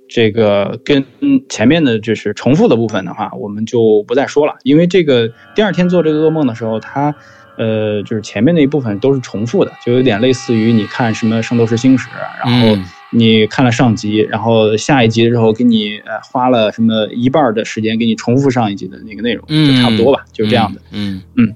[0.07, 1.05] 这个跟
[1.49, 7.13] 前面的就是重复的部分的话，我们就不再说了，因为这个第二天做这个噩梦的时候，它。
[7.57, 12.07] 呃，就是前面那一部分都是重复的，就有点类似于你看什么《圣斗士星矢》，
[12.39, 20.79] 然后你看了上集，然后下一集之后给你呃花了什么一半的时间给你重复上一集的那个内容，就差不多吧，就是这样的。
[20.91, 21.55] 嗯嗯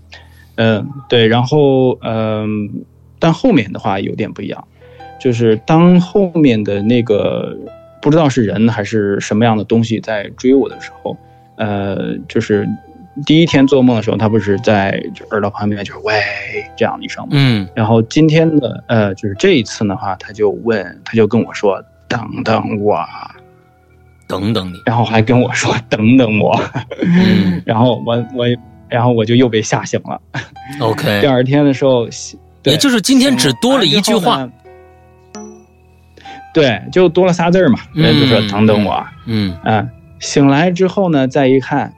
[0.56, 2.84] 嗯，对，然后嗯，
[3.20, 4.68] 但后面的话有点不一样，
[5.22, 7.56] 就是当后面的那个
[8.02, 11.16] 不知道是人还是什么样的东西在追我的时候，
[11.56, 12.68] 呃，就是。
[13.26, 14.98] 第一天做梦的时候，他不是在
[15.32, 16.14] 耳朵旁边就是喂
[16.78, 17.32] 这样一声吗？
[17.34, 17.68] 嗯。
[17.76, 22.98] 然后今天的呃，就是这一次的话，他就问，他就跟我说：“等等我，
[24.30, 26.58] 等等你。”然后还跟我说：“等等我。”
[27.04, 27.62] 嗯。
[27.68, 28.46] 然后我我
[28.88, 30.20] 然后我就又被吓醒了。
[30.80, 31.04] OK。
[31.20, 32.08] 第二天的时候，
[32.64, 34.50] 也就是今天只多了一句话。
[36.54, 39.90] 对，就多了仨字嘛，人就说：“等等我。”嗯嗯。
[40.20, 41.94] 醒来之后呢，再一看。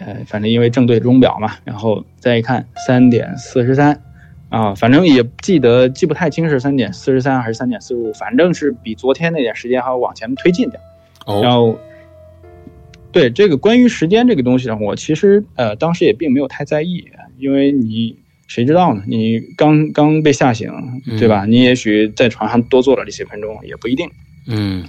[0.00, 4.00] 呃，反正因为正对钟表嘛，然后再一看三点四十三，
[4.48, 10.80] 啊，反正也记得记不太清是三点四十三还是三点四十五，反正是比昨天那点时间还要往前推进点。
[11.26, 11.40] 哦。
[11.42, 11.76] 然后，
[13.10, 17.04] 对这个关于时间这个东西呢，我其实呃当时也并没有太在意，
[17.36, 18.16] 因为你
[18.48, 19.04] 谁知道呢？
[19.06, 20.72] 你刚刚被吓醒，
[21.18, 21.44] 对吧？
[21.46, 24.10] 你也许在床上多坐了这些分钟，也不一定。
[24.48, 24.84] 嗯。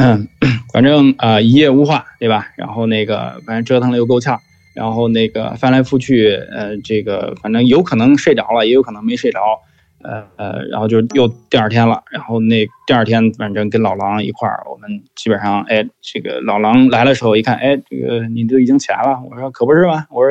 [0.00, 0.28] 嗯，
[0.72, 2.46] 反正啊一夜无话，对吧？
[2.56, 4.40] 然后那个反正折腾的又够呛，
[4.72, 9.40] 然后那个翻来覆去，呃，这个反正有可能睡着了，也有可能没睡着，
[10.04, 12.04] 呃呃，然后就又第二天了。
[12.12, 19.20] 然后那第二天反正跟老狼一块儿，我们基本上，哎，这个老狼来的时候一看，哎，这个你都已经起来了。
[19.28, 20.30] 我说可不是吗，我说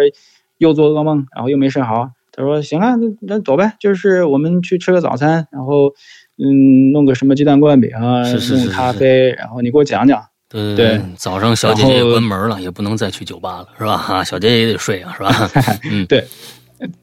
[0.60, 2.12] 又做噩梦，然后又没睡好。
[2.38, 5.93] 他说行啊，那那走呗，就是我们去吃个早餐，然后。
[6.39, 10.23] 嗯，弄个什么鸡蛋灌饼啊，弄咖啡，然后你给我讲讲。
[10.47, 13.97] 对对对，早上小姐姐也关门了，也不能再去酒吧了，是吧？
[13.97, 15.50] 哈，小姐姐也得睡啊，是吧？
[15.89, 16.23] 嗯，对，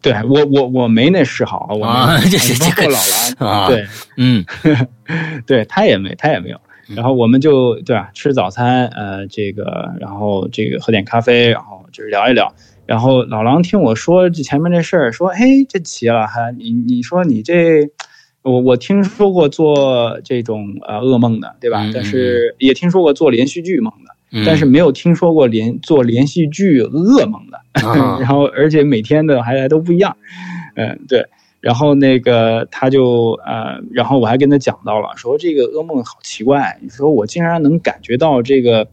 [0.01, 3.85] 对我我我没那嗜好，我包括老了啊，对，
[4.19, 4.45] 嗯，
[5.49, 6.61] 对他也没他也没有，
[6.95, 12.55] 然后我们就对吧，吃早餐，呃，这个，然后这个喝点咖啡，然后就是聊一聊，
[12.87, 17.91] 然后老狼听我说这前面这事儿，说，嘿，这齐了哈，你你说你这。
[18.43, 21.91] 我我听说过做这种呃噩梦的，对吧？
[21.95, 27.59] 但是也听说过做连续剧梦的，但是没有听说过连做连续剧噩梦的。
[28.21, 30.15] 然后而且每天的还都不一样，
[30.77, 31.27] 嗯，对。
[31.61, 38.87] 然后那个他就呃，然后我还跟他讲到了，说这个噩梦好奇怪，你说我竟然能感觉到这个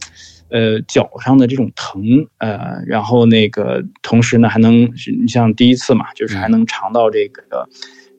[0.51, 2.03] 呃脚上的这种疼，
[2.37, 4.83] 呃，然后那个同时呢还能
[5.19, 7.67] 你像第一次嘛，就是还能尝到这个。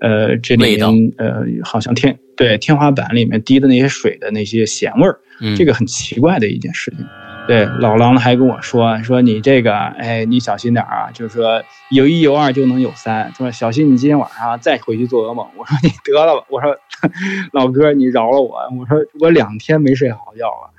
[0.01, 5.21] 呃，这里面呃，好像天对天花板里面滴的那些水的那些咸味儿，
[5.57, 7.07] 这个很奇怪的一件事情。
[7.47, 15.47] 对，老狼还跟我说说你这个，哎，你小心点儿啊，就是说有一有二就能有三，说小心你今天晚上再回去做噩梦。
[15.57, 16.77] 我说你得了吧，我说
[17.55, 20.71] 老哥你饶了我，我说我两天没睡好觉了，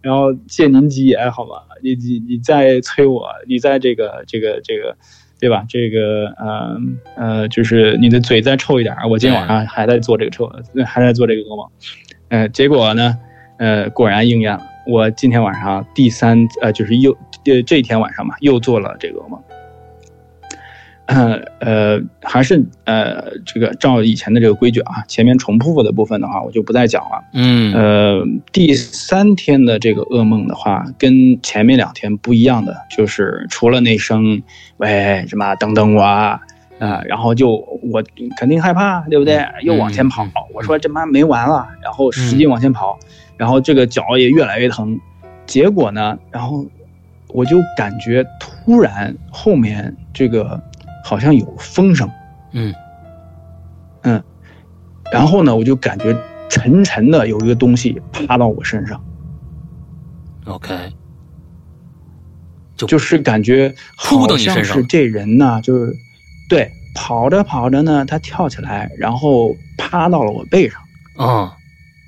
[0.00, 4.96] 然后借您吉言好吧，你你你再催我，你在这个这个这个。
[5.40, 5.64] 对吧？
[5.68, 6.76] 这个呃
[7.16, 10.50] 呃，就是你的嘴再臭一点我今天晚上还在做这个臭，
[10.84, 11.64] 还在做这个噩梦。
[12.28, 13.16] 呃，结果呢，
[13.56, 14.60] 呃，果然应验了。
[14.84, 19.40] 我今天晚上第三呃，就是又呃这一天晚上嘛，又做了这个噩梦。
[21.08, 27.24] 呃呃，还是呃，这个照以前的这个规矩啊，前面重复的部分的话，我就不再讲了。
[27.32, 34.42] 嗯，呃，第三天的这个噩梦的话，跟前面两天不一样的，就是除了那声
[34.76, 36.38] “喂，什么等等我”，啊，
[37.06, 37.52] 然后就
[37.90, 38.04] 我
[38.36, 39.42] 肯定害怕，对不对？
[39.62, 42.98] 又往前跑，我说这妈没完了，然后使劲往前跑，
[43.38, 45.00] 然后这个脚也越来越疼，
[45.46, 46.66] 结果呢，然后
[47.28, 50.62] 我就感觉突然后面这个
[51.08, 52.10] 好像有风声，
[52.52, 52.74] 嗯。
[54.02, 54.22] 嗯，
[55.10, 56.14] 然后呢，我就感觉
[56.50, 59.02] 沉沉的有一个东西趴到我身上
[60.44, 60.92] ，OK，
[62.76, 65.96] 就就是感觉好像是这人呢，就是
[66.48, 66.70] 对。
[66.94, 70.80] 跑着跑着呢，他跳起来，然后趴到了我背上。
[71.16, 71.56] 啊，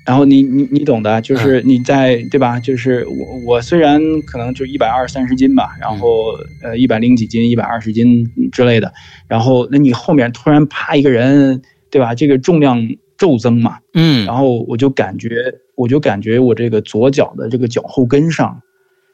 [0.05, 2.59] 然后你你你懂的，就是你在对吧？
[2.59, 6.33] 就是我我虽然可能就一百二三十斤吧，然后
[6.63, 8.91] 呃一百零几斤、一百二十斤之类的，
[9.27, 12.15] 然后那你后面突然啪一个人，对吧？
[12.15, 12.87] 这个重量
[13.17, 13.77] 骤增嘛。
[13.93, 14.25] 嗯。
[14.25, 18.61] 然后我就感觉，我就感觉我这个左脚的这个脚后跟上，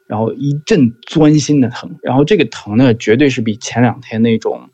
[0.08, 4.70] 然后一阵钻心的疼，然后这个疼呢，绝对是比前两天那种。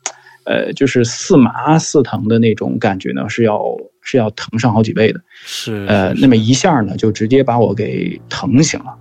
[0.46, 3.64] 呃，就是似麻似疼的那种感觉呢，是要
[4.04, 5.20] 是要疼上好几倍的。
[5.44, 8.94] 是，呃，那么一下呢，就直接把我给疼醒了。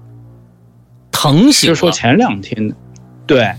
[1.11, 2.73] 疼醒就说前两天，
[3.27, 3.51] 对，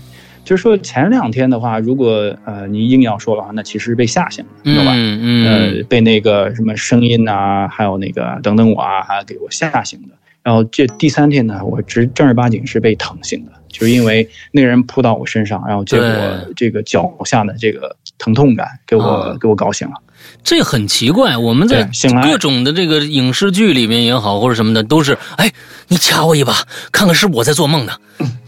[0.43, 4.91] 就说前两天的话，如果呃你硬要说的话，那其实被吓醒了，知道吧？
[4.93, 5.77] 嗯嗯。
[5.77, 10.09] 呃，被那个什么声音啊，还有那个等等我啊，还给我吓醒的。
[10.43, 13.51] 然后这第三天呢，我直正儿八经是被疼醒的。
[13.67, 16.07] 就是因为那个人扑到我身上，然后结果
[16.55, 19.95] 这个脚下的这个疼痛感给我给我搞醒了。
[20.43, 21.89] 这很奇怪，我们在
[22.23, 25.51] 各种的这个影视剧里面也好，或者什么的，都是哎，
[25.87, 26.53] 你掐我一把，
[26.91, 27.93] 看看是我在做梦呢。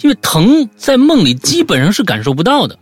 [0.02, 2.78] 因为疼在梦里基本上是感受不到的。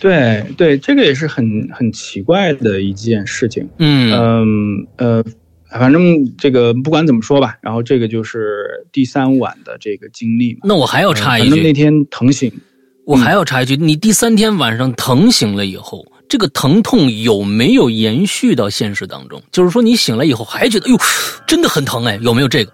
[0.00, 3.68] 对对，这个也是很很奇怪的一件事情。
[3.78, 5.24] 嗯嗯呃。
[5.80, 10.58] 反正这个不管怎么说吧，然后这个就是第三晚的这个经历。
[10.62, 12.52] 那我还要插一句，那天疼醒，
[13.06, 19.42] 我还要插一句，你第三天晚上疼醒了以后，这个疼痛有没有延续到现实当中？
[19.52, 20.98] 就是说你醒来以后还觉得，哎呦，
[21.46, 22.72] 真的很疼哎，有没有这个？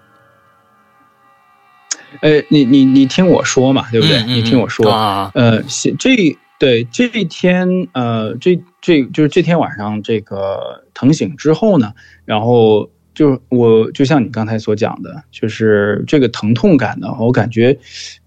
[2.21, 4.23] 呃，你你你听我说嘛，对不对？
[4.23, 5.61] 你听我说啊，呃，
[5.99, 11.91] 这对这一天，呃，这这就是这天晚上这个疼醒之后呢。
[12.23, 17.77] 然后就我就像你刚才所讲的，就是这个疼痛感呢，我感觉，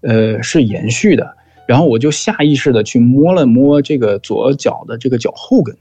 [0.01, 1.37] 呃，是延续的。
[1.67, 5.75] 然后我就下意识的去摸了摸这个左脚的这个脚后跟，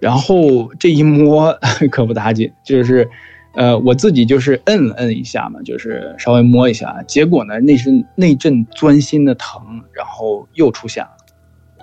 [0.00, 1.58] 然后这一摸
[1.90, 3.08] 可不打紧，就是，
[3.54, 11.10] 呃，我自己就是摁了摁一下嘛，就是稍微摸一下，结果呢，那是那阵钻心的疼，然后又出现了。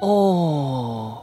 [0.01, 1.17] 哦，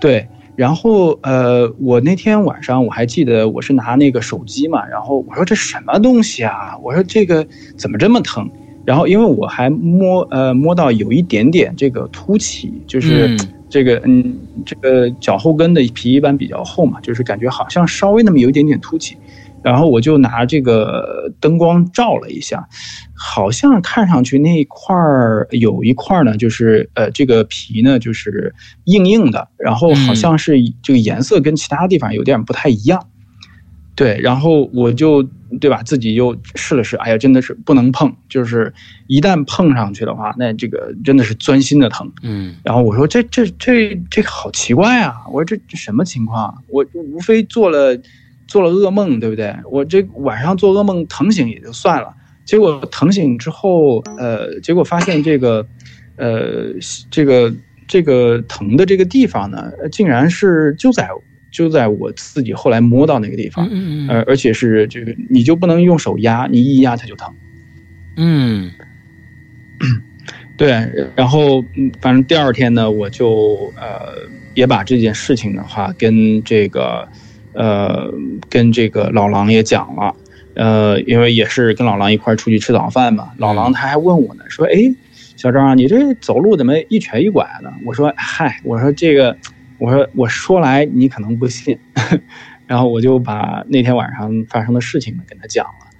[0.00, 0.28] 对。
[0.56, 6.78] 然后，呃，我那天晚上我还记得，我是拿那个手机嘛，然后我说这什么东西啊？
[6.80, 7.44] 我说这个
[7.76, 8.48] 怎么这么疼？
[8.84, 13.36] 然后因为我还摸，呃，摸到有一点点这个凸起，就是
[13.70, 19.16] 这个，嗯，这个脚后跟的皮一般比较厚嘛，就是感觉好像稍微那么有一点点凸起。
[19.62, 22.68] 然后我就拿这个灯光照了一下，
[23.14, 33.06] 好像看上去那一块儿有一块呢，就是呃这个皮呢就是硬硬的，然后好像是这个颜色跟其他地方有点不太一样。
[33.94, 35.22] 对，然后我就
[35.60, 38.72] 对吧，自己又试了试，哎呀，真的是不能碰，就是
[39.06, 42.10] 一旦碰上去的话，那这个真的是钻心的疼。
[42.22, 46.62] 嗯，然后我说这这这这个好奇怪啊，我说这这什么情况？
[46.68, 47.98] 我无非做了。
[48.46, 49.56] 做了噩梦，对不对？
[49.70, 55.66] 我这晚上做噩梦疼醒也就算了，结果疼醒之后，呃，结果发现这个，
[56.16, 56.66] 呃，
[57.10, 57.50] 这个
[57.88, 61.08] 这个疼的这个地方呢，竟然是就在
[61.54, 67.32] 就在我自己后来摸到那个地方，嗯嗯，呃，而且是这个你就不能用手压，你一压它就疼，
[68.16, 68.72] 嗯，
[70.58, 70.70] 对，
[71.14, 77.08] 然后嗯，反正第二天呢，我就呃也把这件事情的话跟这个。
[77.56, 78.12] 呃，
[78.50, 80.16] 跟这个老狼也讲了，
[80.56, 83.30] 呃，因为也是跟老狼一块出去吃早饭嘛。
[83.38, 84.92] 老狼他还问我呢，说：“哎，
[85.36, 89.38] 小张啊，你这走路怎么一瘸一拐的？”我说：“嗨，我说这个，
[89.84, 91.78] 我说我说来你可能不信。
[92.66, 95.90] ”然后我就把那天晚上发生的事情跟他讲了，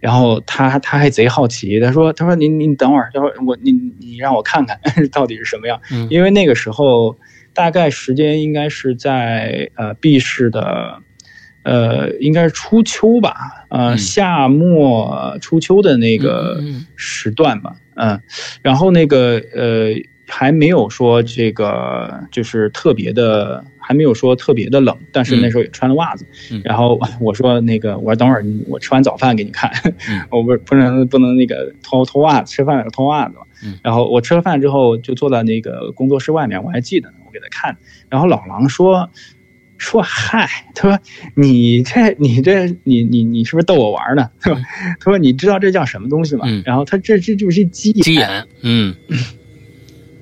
[0.00, 4.78] 然后他他还贼好奇，他说：“他说你你等会儿，他说我你你让我看看
[5.10, 7.16] 到底是什么样，因为那个时候。”
[7.54, 11.02] 大概时间应该是在呃，B 市的，
[11.64, 16.62] 呃，应该是初秋吧，呃，夏末初秋的那个
[16.96, 18.18] 时段吧，嗯，
[18.62, 19.90] 然后那个呃，
[20.34, 26.24] 还没有说这个就是特别的，还没有说特别的冷，但是那时候也穿了袜子，
[26.64, 29.70] 然后我说那个，我说等会儿我吃完早饭给你看，
[30.32, 33.34] 我不是不能不能那个脱脱袜子，吃饭了脱袜子
[33.82, 37.76] 然后我吃了饭之后就坐在那个工作室外面，我还记得呢，我给他看。
[38.08, 39.10] 然后老狼说
[39.76, 40.98] 说嗨，他说
[41.34, 44.30] 你这你这你你你是不是逗我玩呢？
[44.98, 46.46] 他说你知道这叫什么东西吗？
[46.64, 48.28] 然后他这这就是鸡鸡眼，
[48.62, 48.94] 嗯，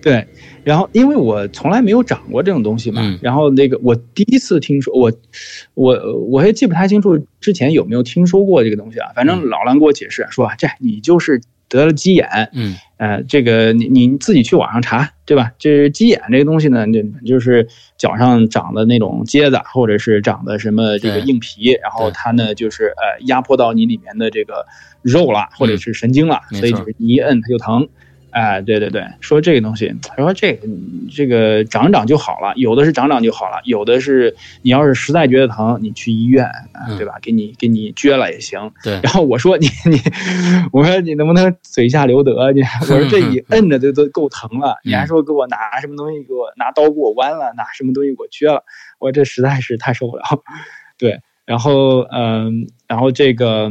[0.03, 0.27] 对。
[0.63, 5.11] 然后，因为我从来没有长过这种东西嘛，然后那个我第一次听说，我
[5.75, 9.09] 我我也记不太清楚之前有没有听说过这个东西啊。
[9.15, 15.51] 反正老狼给我解释说，这你就是得了鸡眼，嗯，呃，这个你你自己去网上查，对吧？
[15.59, 24.67] 这鸡眼这个东西呢，就就是脚上长的那种疖子，或者是长的什么这个硬皮，然后它呢就是呃压迫到你里面的这个
[25.01, 27.89] 肉了，或者是神经了，所以就是你一摁它就疼。
[28.31, 30.69] 哎，对对对，说这个东西，他说这个
[31.11, 36.49] 这个长长就好了，有的是长长就好了，有的是你要是实在觉得疼，你去医院，
[36.97, 37.19] 对吧？
[37.21, 38.71] 给你给你撅了也行。
[38.83, 39.01] 对。
[39.03, 39.99] 然后我说你你，
[40.73, 42.53] 我说你能不能嘴下留德？
[42.53, 48.63] 你我说这一摁着都都够疼了，你还说给我拿什么东西，给我拿刀给我剜了，拿什么东西给我撅了，
[48.99, 50.25] 我这实在是太受不了。
[50.99, 53.71] 对，然后嗯，然后这个。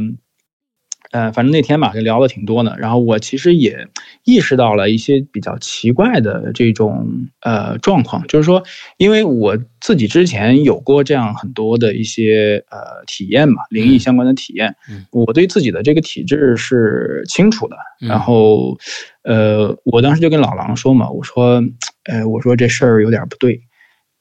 [1.12, 2.76] 呃，反正那天吧，就聊的挺多的。
[2.78, 3.88] 然后我其实也
[4.24, 8.62] 意识到了一些比较奇怪的这种呃状况，就是说，
[8.96, 17.76] 因为我自己之前有过这样很多的一些呃体验嘛，灵异相关的体验，嗯我对自己的这个体质是清楚的。
[17.98, 18.78] 然后，
[19.24, 21.60] 呃，我当时就跟老狼说嘛，我说，
[22.04, 23.60] 呃，我说这事儿有点不对。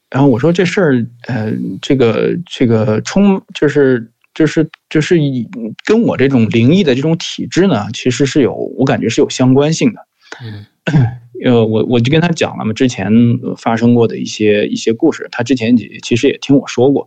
[0.10, 4.12] 然后我说这事儿，呃，这个这个冲就是。
[4.40, 5.46] 就是就是以
[5.84, 10.00] 跟我这种灵异的这种体质呢，其实是有我感觉是有相关性的。
[10.42, 10.66] 嗯，
[11.44, 13.12] 呃，我我就跟他讲了嘛，之前
[13.58, 17.06] 发生过的一些一些故事，他之前也其实也听我说过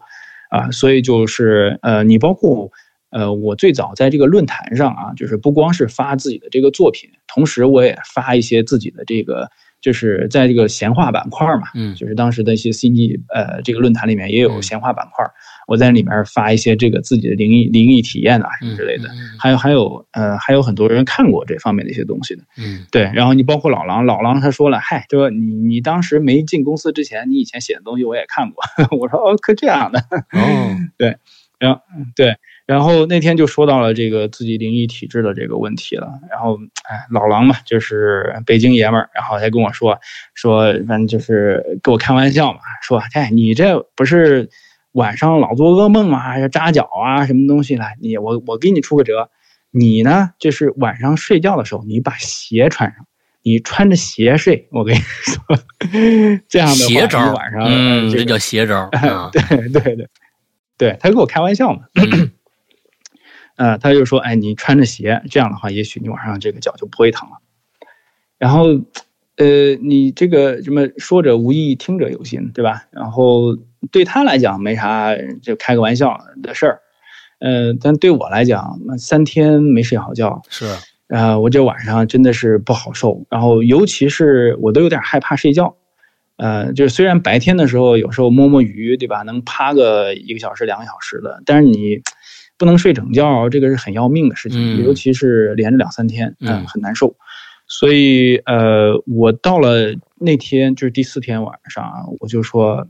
[0.51, 2.71] 啊，所以就是呃，你包括
[3.09, 9.49] 呃，我最早在这个论坛上啊，就是不光是发自己的这个作品，同时我也发一些自己的这个。
[9.83, 15.27] 就是在这个闲话板块嘛，嗯，就是当时的一些 CG 呃这个论坛里面也有闲话板块，
[15.67, 19.09] 我在里面发一些这个自己的灵异灵异体验啊什么之类的，
[19.39, 28.63] 还有还有呃还有很多人看过这方面的一些东西的，嗯，对，然后你包括老狼，老狼他说了，嗨，就说你你当时没进公司之前，你以前写的东西我也看过，
[28.99, 30.01] 我说哦，可这样的，
[30.33, 31.17] 哦， 对，
[31.59, 31.81] 然后
[32.17, 32.37] 对。
[32.65, 36.09] 然后那天就说到了这个自己灵异体质的这个问题了。
[36.31, 39.99] 然后，哎，老狼嘛，就是北京爷们儿，然后他跟我说
[40.33, 44.49] 说，反正就是跟我开玩笑嘛，说，哎，你这不是
[44.93, 46.39] 晚上老做噩梦啊？
[46.39, 47.97] 要扎脚啊，什么东西来？
[48.01, 49.31] 你我我给你出个辙，
[49.71, 53.07] 你呢，就是晚上睡觉的时候，你把鞋穿上，
[53.43, 54.69] 你穿着鞋睡。
[54.71, 55.59] 我跟你说，
[56.49, 58.89] 这样的鞋招晚上，嗯，这叫鞋招。
[59.33, 60.09] 对 对对，
[60.79, 61.81] 对他跟我开玩笑嘛。
[63.57, 67.37] 呃，他就说，哎，你穿着鞋，这样的话，也许你晚上这个脚就不会疼了。
[68.39, 68.65] 然后，
[69.37, 72.87] 呃，你这个什么说者无意，听者有心，对吧？
[72.91, 73.57] 然后
[73.91, 76.81] 对他来讲没啥，就开个玩笑的事儿。
[77.41, 80.67] 呃，但对我来讲，三天没睡好觉，是，
[81.09, 83.27] 呃，我这晚上真的是不好受。
[83.31, 85.77] 然后，尤其是我都有点害怕睡觉。
[86.37, 89.23] 呃，就是虽然白天的时候有时候摸摸鱼，对吧？
[89.23, 92.01] 能趴个一个小时、两个小时的，但是你。
[92.59, 97.17] 不能睡整觉，这个是很要命的事情，尤其是连着两三天，嗯，很难受。
[97.67, 102.87] 所以，呃，我到了那天，就是第四天晚上，我就说，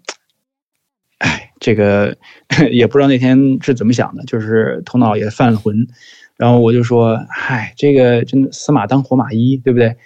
[1.23, 2.17] 哎，这个
[2.71, 5.87] 也不知道那天是怎么想的，就是头脑也犯了浑。
[6.37, 9.97] 然后我就说，嗨，这个真的死马当活马医，对不对？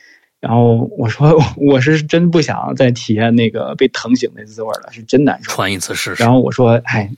[0.41, 5.51] 然后我说， 我是真不想再体验那个被疼醒的滋味了，是真难受。
[5.51, 6.23] 穿一次试试。
[6.23, 7.11] 然后我说，哎。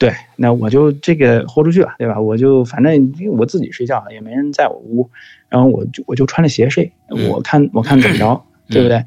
[0.00, 2.20] 对，那我就这个豁出去了，对吧？
[2.20, 5.10] 我就反正我自己睡觉也没人在我屋，
[5.48, 6.92] 然后我就我就穿着鞋睡，
[7.28, 9.04] 我看我看怎么着，对不对？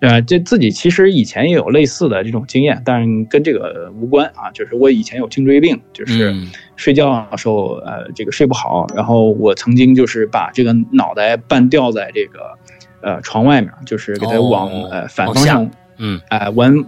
[0.00, 4.50] 呃，这自己其实以前也有类似的这种经验，但跟这个无关啊。
[4.52, 6.34] 就是我以前有颈椎病，就是
[6.76, 12.58] 睡觉的时候呃这个睡不好，然后我曾经就是把这个脑袋半吊在这个
[13.00, 16.84] 呃床外面，就是给它往呃反方向，嗯，哎往。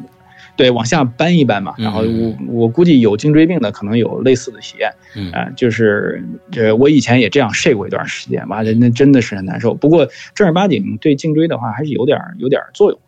[0.59, 4.93] 对，往下搬一搬嘛，然后我我估计有颈椎病的可能有类似的体验，
[5.33, 9.73] 啊，就是这我以前也这样睡过一段时间，完了那真的是很难受。
[9.73, 13.01] 不过正儿八经对颈椎的话还是有点有点作用，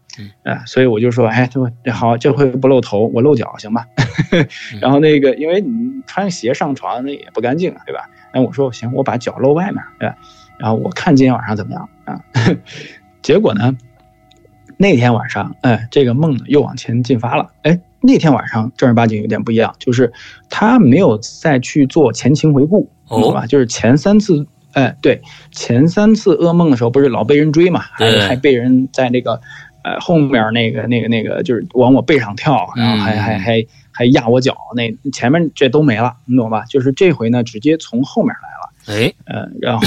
[0.45, 1.51] 啊，所以我就说，哎，
[1.83, 3.85] 这好，这回不露头，我露脚行吧？
[4.81, 8.09] 然后那个，因为你穿鞋上床那也不干净，对吧？
[8.33, 10.17] 那我说行，我把脚露外面，对吧？
[10.57, 12.21] 然后我看今天晚上怎么样啊？
[13.23, 13.77] 结果呢？
[14.81, 17.51] 那天晚上，哎，这个梦呢又往前进发了。
[17.65, 20.11] 哎，那天晚上正儿八经有点不一样，就是
[20.49, 23.45] 他没有再去做前情回顾，懂吧？
[23.45, 25.21] 就是前三次哎，对，
[25.53, 29.39] 前三次噩梦的时候不是老被人追嘛，还还被人在那个
[29.85, 36.65] 呃后面那个那个那个就是往我背上跳，然后还还还还压我脚，那前面这都没了，你懂吧？
[36.71, 39.87] 就是这回呢，直接从后面来了，哎，呃，然后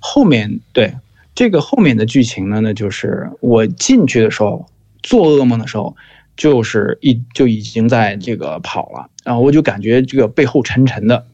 [0.00, 0.92] 后面对
[1.34, 4.66] 这个后面的剧情呢，那就是我进去的时候
[5.02, 5.96] 做噩梦的时候，
[6.36, 11.26] 就是一就已经在这个跑了，然后我就感觉这个背后沉沉的。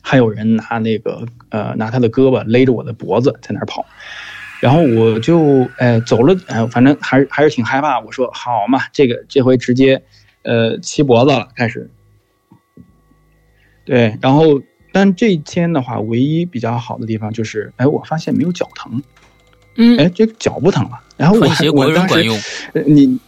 [0.00, 3.84] 还有人拿那个呃，拿他的胳膊勒着我的脖子在那儿跑，
[4.60, 8.00] 然后我就哎走了，哎，反正还是还是挺害怕。
[8.00, 10.02] 我说好嘛，这个这回直接
[10.44, 11.90] 呃骑脖子了，开始。
[13.84, 14.62] 对，然后
[14.92, 19.02] 但这一天的话，唯一比较好的地方就是，哎，我发现没有脚疼，
[19.78, 21.00] 嗯，哎，这脚不疼了。
[21.16, 22.22] 然后我我当时
[22.86, 23.18] 你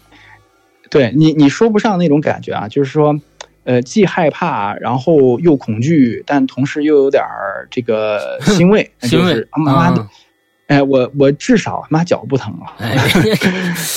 [0.91, 3.19] 对你你说不上那种感觉啊，就是说。
[3.63, 10.05] 呃，既害怕，然后又恐惧，但同时又有点儿这个 欣慰，就是妈的，
[10.67, 12.73] 哎，我我至少妈脚不疼了，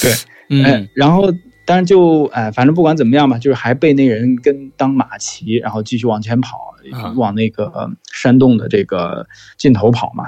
[0.01, 1.31] 对， 哎，然后
[1.65, 6.75] 当然就哎，反正不管怎么样吧，就是还被那人跟当马骑，然后继续往前跑，
[7.15, 9.25] 往那个山洞的这个
[9.57, 10.25] 尽头跑嘛，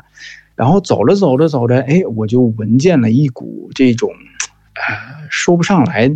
[0.55, 4.09] 然后走着走着走着，哎，我就闻见了一股这种，
[4.73, 6.11] 呃，说不上来。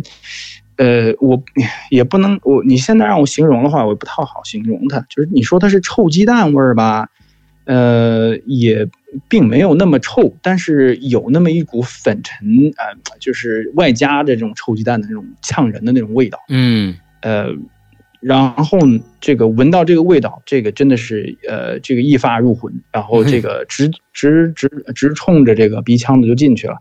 [0.76, 1.42] 呃，我
[1.90, 4.98] 也不能，我你现在让我形容的话，我不太好形容它。
[5.10, 7.06] 就是你说它是臭鸡蛋味儿吧，
[7.64, 8.88] 呃，也
[9.28, 16.38] 并没有那么臭，但是有那么一股粉尘啊，就是外加的这种臭鸡蛋的那种呛人的那种味道。
[16.48, 17.48] 嗯，呃，
[18.20, 18.78] 然后
[19.18, 26.76] 这个闻到这个味道，这个真的是呃，这个一发入魂，然后这个直直直直冲着这个鼻腔子就进去了，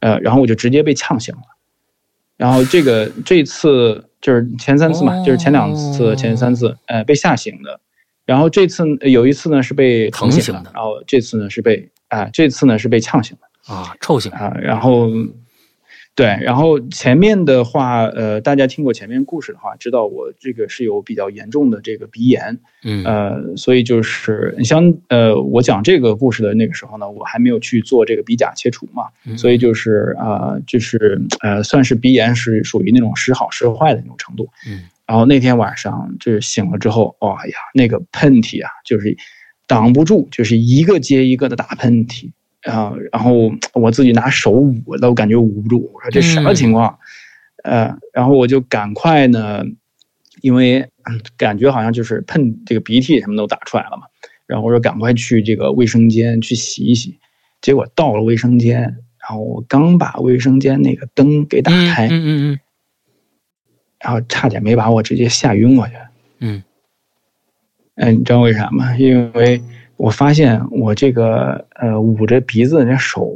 [0.00, 1.40] 呃，然后我就直接被呛醒了。
[2.36, 7.80] 然后这个这次就是前三次嘛，就是前两次、前三次，呃，被吓醒的。
[8.26, 15.10] 然后这次有一次呢是被疼醒的，然后这次呢是被啊，这次呢是被呛醒的啊，臭醒啊，然后。
[16.16, 39.16] 对，然后前面的话，呃，大家听过前面故事的话，知道我这个是有比较严重的这个鼻炎，嗯，呃，所以就是你像呃，我讲这个故事的那个时候呢，我还没有去做这个鼻甲切除嘛，所以就是啊，就是呃，算是鼻炎是属于那种时好时坏的那种程度，嗯，然后那天晚上就是醒了之后，哇呀，那个喷嚏啊，就是
[39.66, 42.30] 挡不住，就是一个接一个的打喷嚏。
[42.64, 45.90] 啊，然后我自己拿手捂，都感觉捂不住。
[45.92, 46.98] 我说这什么情况？
[47.62, 49.62] 呃，然后我就赶快呢，
[50.40, 50.88] 因为
[51.36, 54.04] 感觉好像就是喷这个鼻涕什么都打出来了嘛。
[54.46, 57.18] 然后我说赶快去这个卫生间去洗一洗。
[57.60, 62.60] 结果到了卫生间，然后我刚把卫生间那个灯给打开，嗯嗯嗯，
[64.00, 65.92] 然后差点没把我直接吓晕过去。
[66.38, 66.62] 嗯，
[67.96, 68.96] 哎，你知道为啥吗？
[68.96, 69.62] 因为。
[69.96, 73.32] 我发现我这个呃捂着鼻子的那手，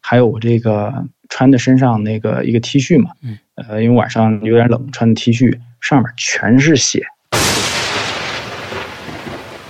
[0.00, 0.92] 还有我这个
[1.28, 7.04] 穿的身上那个一个 T 恤嘛，嗯，呃，因为晚上有点冷，穿的 T 恤上面全是血。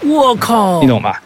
[0.03, 0.81] 我靠！
[0.81, 1.23] 你懂吧？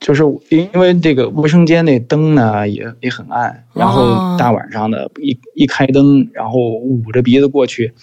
[0.00, 7.94] 就是因为这个卫生间那灯呢也也很暗，然后大晚上的一一开灯，然后捂着鼻子过去。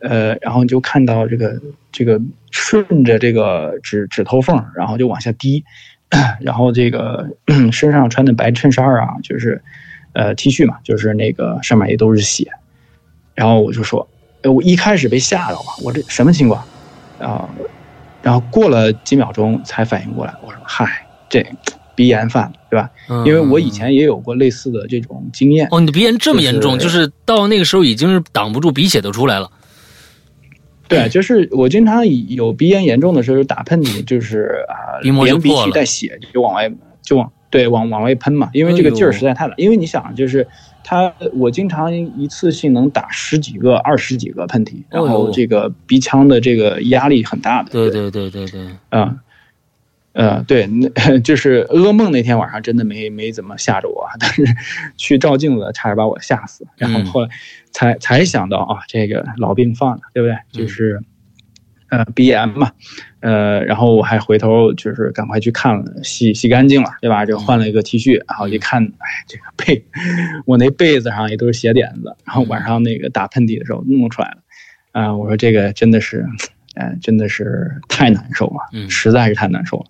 [0.00, 2.20] 呃，然后你就看到这个这个
[2.50, 5.64] 顺着这个指指头缝，然后就往下滴，
[6.40, 7.28] 然后这个
[7.72, 9.60] 身上穿的白衬衫啊，就是
[10.12, 12.50] 呃 T 恤嘛，就是那个上面也都是血，
[13.34, 14.08] 然后我就说，
[14.44, 16.62] 我一开始被吓到了，我这什么情况
[17.18, 17.48] 啊？
[18.22, 21.44] 然后过了几秒钟才反应过来，我说嗨，这
[21.94, 22.90] 鼻炎犯了，对吧？
[23.24, 25.66] 因为我以前也有过类似的这种经验。
[25.70, 29.50] 哦，你的鼻炎这么严重，就是到那个时候已经是挡不住鼻血都出来了。
[30.88, 36.72] 对，就是我经常有鼻炎严重的时候，打喷嚏就是啊，连鼻涕带血就往外
[37.02, 39.54] 就往对往往外喷嘛，因为这个劲儿实在太大。
[39.56, 40.46] 因为你想，就是
[40.82, 47.70] 他我经常一次性能打十几个、二十几个喷嚏，然后这个鼻腔的这个压力很大的。
[47.70, 48.60] 对对对对对，
[48.90, 49.18] 嗯。
[50.18, 54.44] 呃，对，那就是噩梦那天晚上真的没没怎么吓着我， 但是
[54.96, 57.28] 去照镜子差点把我吓死，然后后来
[57.70, 60.36] 才才想到啊，这个老病犯了，对不对？
[60.50, 61.00] 就是
[61.90, 62.72] 呃鼻炎嘛，
[63.20, 67.24] 呃，然后我还回头就是赶快去看了，洗洗干净了，对吧？
[67.24, 69.84] 就换了一个 T 恤，然后一看，哎，这个被
[70.46, 74.38] 我那被子上也都是血点子，然后晚上那个打喷嚏的时候弄出来了，
[74.90, 76.26] 啊，我说这个真的是。
[76.78, 79.86] 哎，真的是太难受了，嗯，实在是太难受了。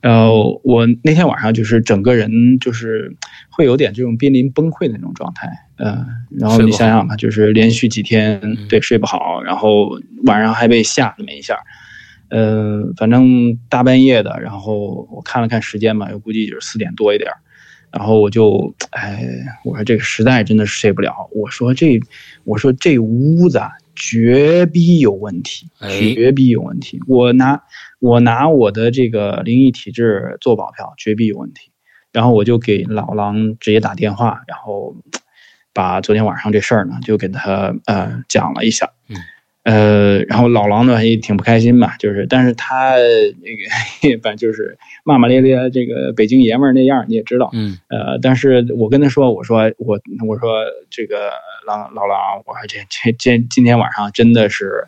[0.00, 3.16] 然后我那天晚上就是整个人就是
[3.50, 6.04] 会有点这种濒临崩溃的那种状态，嗯。
[6.38, 11.58] 然后你想想吧，就是连续几天对睡不好，然后晚上还被吓那么一下，
[12.28, 17.30] 呃，反正大半夜的，然后我看了看时间嘛，又估计就是四点多一点
[17.90, 19.24] 然后我就，哎，
[19.64, 21.14] 我说这个实在真的是睡不了。
[21.30, 22.00] 我说这，
[22.42, 23.60] 我说这屋子
[23.96, 27.00] 绝逼有问题，绝逼有问题。
[27.06, 27.62] 我拿
[28.00, 31.70] 我拿我的这个灵异体质做保票，绝逼有问题。
[32.12, 34.96] 然后我就给老狼直接打电话，然后
[35.72, 38.90] 把昨天晚上这事儿呢，就给他呃讲了一下。
[39.08, 39.16] 嗯。
[39.64, 42.96] 呃，然后老狼呢也挺不开心吧，就是，但是他
[43.42, 49.98] 那个 反正就是骂骂咧咧，这个北京爷们儿那样你也知道，嗯，呃，但是我跟他说，我说我
[50.28, 51.30] 我说这个
[51.66, 54.86] 狼老狼，我说这这今今天晚上真的是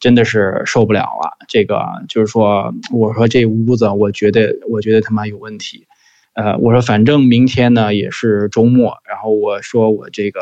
[0.00, 5.86] 真的是受不了了，这个就是说，我说这屋子，我觉得我觉得他妈有问题。
[6.34, 10.40] 呃，我说反正明天呢也是周末，然后我说我这个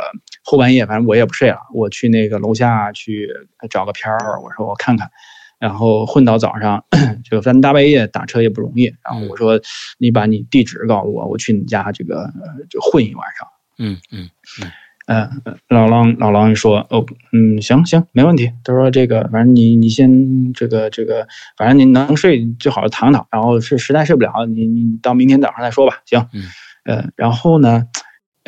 [0.50, 3.28] 后半夜，反正我也不睡了，我去那个楼下去
[3.68, 5.10] 找个片儿，我说我看看，
[5.58, 6.82] 然后混到早上，
[7.28, 9.60] 就反正大半夜打车也不容易，然后我说
[9.98, 12.32] 你把你地址告诉我，我去你家这个
[12.70, 13.46] 就混一晚上。
[13.78, 14.30] 嗯嗯
[14.62, 14.70] 嗯。
[15.10, 21.26] 嗯，老狼老狼说：“哦，嗯，行行，没问题。”他说：“这个，反正你你先这个这个，
[21.56, 26.42] 反正你能睡最好躺躺，然后是实在睡不了，你你到明天早上再说吧。”行，嗯，
[26.84, 27.84] 呃，然后呢，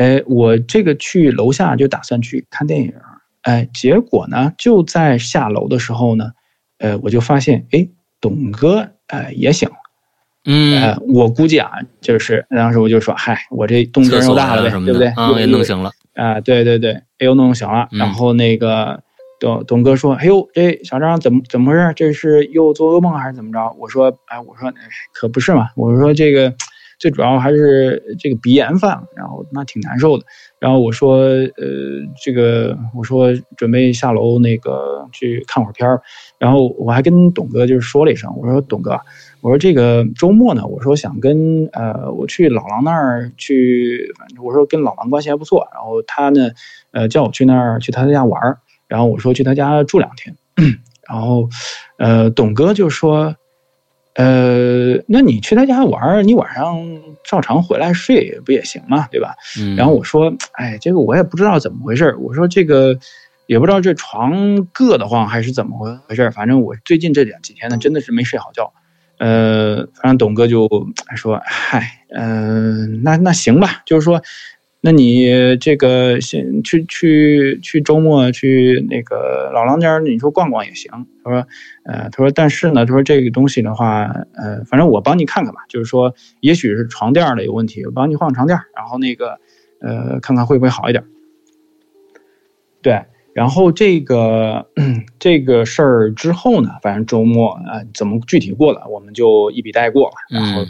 [0.01, 2.91] 哎，我这个去楼下就打算去看电影，
[3.43, 6.33] 哎，结果呢，就在下楼的时候呢，
[6.79, 7.87] 呃，我就发现，哎，
[8.19, 9.75] 董哥，呃，也醒了，
[10.47, 11.71] 嗯，我估计啊，
[12.01, 15.09] 就是当时我就说：“嗨，我这动静又大了呗，对不对？
[15.09, 17.87] 啊，也弄醒了。”啊，对对对，哎呦，弄醒了。
[17.93, 19.03] 然后那个
[19.39, 21.93] 董董哥说：“哎呦，这小张怎么怎么回事？
[21.95, 24.73] 这是又做噩梦还是怎么着？”我说：“哎，我说
[25.13, 25.69] 可不是嘛。
[25.77, 26.55] 我说这个
[27.01, 30.25] 最主要还是这个鼻炎犯了，然后那挺难受的。
[30.61, 31.47] 然后我说，呃，
[32.23, 36.01] 这个我说准备下楼那个去看会儿片儿。
[36.39, 39.01] 然后我还跟董哥就是说了一声，我说董哥。”
[39.43, 46.51] 我说这个周末呢，我说想跟呃我去老狼那儿去，反正我说跟老狼关系还不错，然后他呢，
[46.93, 50.37] 呃叫我去那儿去他家玩儿，然后我说去他家住两天，
[51.09, 51.49] 然后，
[51.97, 53.35] 呃董哥就说，
[54.15, 56.85] 呃那你去他家玩，你晚上
[57.25, 59.35] 照常回来睡不也行嘛，对吧？
[59.77, 62.99] 然后我说，哎这个我也不知道怎么回事我说这个
[63.47, 64.33] 也不知道这床
[64.73, 68.73] 硌得慌还是怎么回回事反正我最近这两几天呢真的是没睡好觉。
[69.19, 70.67] 呃，反正董哥就
[71.15, 74.23] 说：“嗨，嗯，那那行吧，就是说，
[74.83, 80.91] 那你这个先去去去周末去那个老郎家，你说逛逛也行。”
[81.23, 81.47] 他说
[81.85, 84.05] ：“呃，他说但是呢，他说这个东西的话，
[84.35, 89.39] 呃，反正我帮你看看吧，就是说，也许是床垫的有问题，我帮你换床垫，然后那个，
[89.81, 91.05] 呃，看看会不会好一点。”
[92.83, 93.05] 对。
[93.33, 94.67] 然后这个
[95.19, 100.15] 这个事儿之后呢，反正周末啊，怎么具体过的，我们就一笔带过了。
[100.29, 100.65] 然后，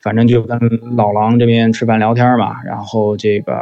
[0.00, 0.58] 反正就跟
[0.96, 2.62] 老狼这边吃饭聊天嘛。
[2.64, 3.54] 然后这个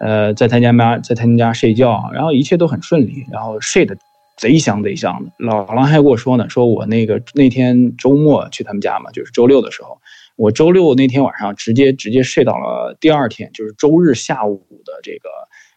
[0.00, 3.24] 呃，在他家在他们家睡觉，然后一切都很顺利。
[3.30, 3.96] 然后睡得
[4.36, 5.30] 贼香贼香的。
[5.38, 10.00] 老狼还跟我说呢，说我那个那天周末去他们家嘛，就是周六的时候，
[10.34, 15.28] 我周六那天晚上直接直接睡到了第二天，就是周日下午的这个。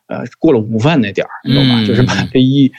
[0.08, 1.86] 呃，过了午饭那点儿，你懂吧？
[1.86, 2.72] 就是把这一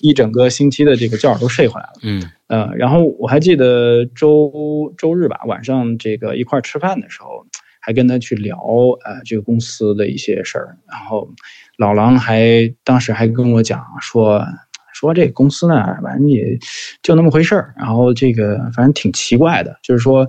[0.00, 1.92] 一整个星期的这个觉都睡回来了。
[2.02, 7.44] 嗯，呃，然后我还记得周周日吧，晚上这个一块吃饭的时候，
[7.80, 8.56] 还跟他去聊
[9.04, 10.76] 呃这个公司的一些事儿。
[10.88, 11.28] 然后
[11.76, 14.46] 老狼还当时还跟我讲说
[14.94, 16.58] 说这公司呢，反正也
[17.02, 17.74] 就那么回事儿。
[17.76, 20.28] 然后这个反正挺奇怪的，就是说。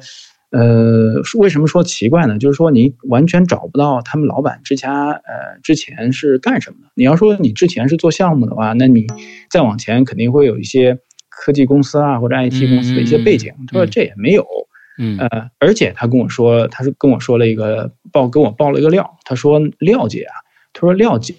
[0.58, 2.40] 呃，为什么说奇怪呢？
[2.40, 6.90] 就是说你完全找不到他们老板之家，呃，之前是干什么的。
[6.96, 9.06] 你要说你之前是做项目的话，那你
[9.52, 10.98] 再往前肯定会有一些
[11.30, 13.54] 科技公司啊或者 IT 公司的一些背景。
[13.68, 14.44] 他说这也没有，
[14.98, 19.18] 嗯，呃，而且他跟我说，他是跟我说了一个报，跟我报了一个料。
[19.26, 20.34] 他说廖姐啊，
[20.74, 21.36] 他说廖姐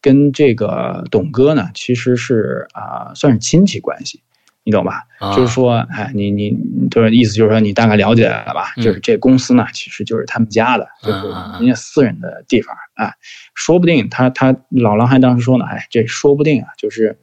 [0.00, 4.22] 跟这个董哥呢，其实是啊，算是亲戚关系。
[4.66, 5.04] 你懂吧？
[5.36, 6.50] 就是说，哎，你你
[6.90, 8.72] 就是意思就是说，你大概了解了吧？
[8.82, 11.28] 就是这公司呢，其实就是他们家的，就是
[11.60, 13.12] 人家私人的地方啊。
[13.54, 17.16] 说不定他他老狼还当时说呢，哎，这说不定啊，就是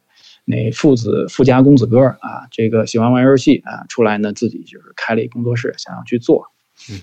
[0.46, 6.50] 那父子富家公子哥啊，这个喜欢玩游戏啊，出来呢自己就是开了一工作室，想要去做。
[6.90, 7.02] 嗯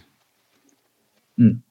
[1.37, 1.63] 嗯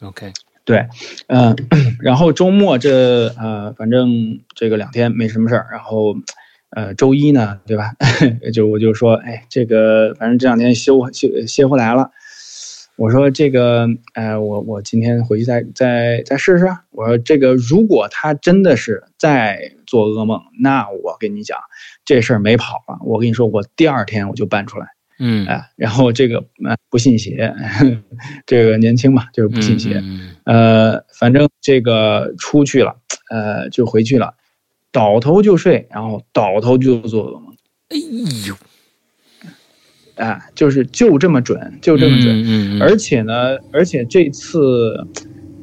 [0.00, 0.32] ，OK，
[0.64, 0.88] 对，
[1.28, 1.54] 嗯，
[2.02, 6.16] 然后周末这呃，反正这个两天没什么事儿，然后。
[6.74, 7.92] 呃，周一呢，对吧？
[8.52, 12.10] 就我就说，哎，这个反正这两天休休歇回来了，
[12.96, 16.66] 我说这个，呃，我我今天回去再再再试试。
[16.90, 21.58] 我说这个，如果他真的是在做噩梦，那我跟你讲，
[22.04, 22.98] 这事儿没跑了。
[23.04, 24.86] 我跟你说，我第二天我就搬出来。
[25.20, 27.54] 嗯，哎，然后这个呃不信邪，
[28.46, 30.02] 这个年轻嘛，就是不信邪。
[30.44, 32.96] 呃，反正这个出去了，
[33.30, 34.34] 呃，就回去了，
[34.94, 37.52] 倒头就睡，然后倒头就做噩梦。
[37.88, 37.96] 哎
[38.46, 38.54] 呦！
[40.14, 45.04] 啊，就是就这么准，就这么准，而且呢，而且这次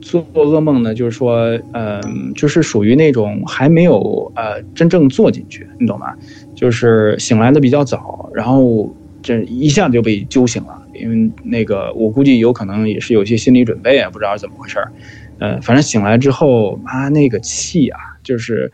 [0.02, 6.14] 做噩梦呢，就是说，嗯，就是属于那种还没有呃真正做进去，你懂吗？
[6.54, 14.92] 就是醒来的比较早，然后这一下就被揪醒了，因为那个我估计有可能也是有些心理准备啊，不知道是怎么回事儿，
[15.40, 18.70] 呃，反正醒来之后，妈那个气啊，就是。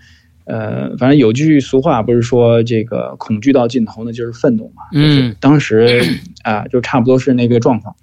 [0.47, 4.83] 呃，反正有句俗话不是说这个恐惧到尽头呢就是愤怒嘛。
[4.93, 6.01] 嗯，当时
[6.43, 7.95] 啊，就差不多是那个状况。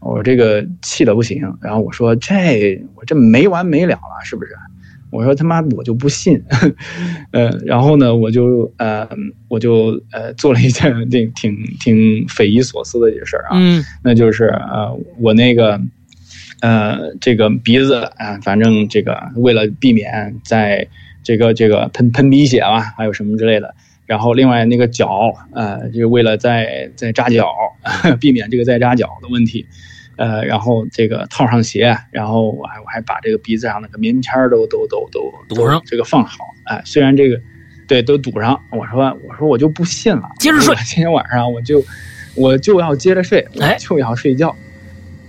[0.00, 4.50] 我这个气的不行，然后我说这我这没完没了了，是不是？
[5.10, 6.42] 我说他妈我就不信。
[7.32, 9.08] 呃，然后呢，我就呃
[9.48, 13.50] 我就呃做了一件这挺挺匪夷所思的一个事儿啊。
[13.52, 15.80] 嗯，那就是呃我那个
[16.60, 20.88] 呃这个鼻子啊，反正这个为了避免在
[21.24, 23.74] 这个这个喷喷鼻血啊，还有什么之类的。
[24.06, 27.50] 然后另外那个脚，呃，就为了再再扎脚，
[28.20, 29.66] 避免这个再扎脚的问题，
[30.16, 36.44] 呃，然后这个套上鞋，然后我还我还把这个鼻子上那个棉签都都都都堵上，这个放好。
[36.64, 37.40] 哎，虽然这个
[37.88, 40.74] 对都堵上，我说我说我就不信了，接着睡。
[40.84, 41.82] 今天晚上我就
[42.34, 44.54] 我就要接着睡，我就要睡觉。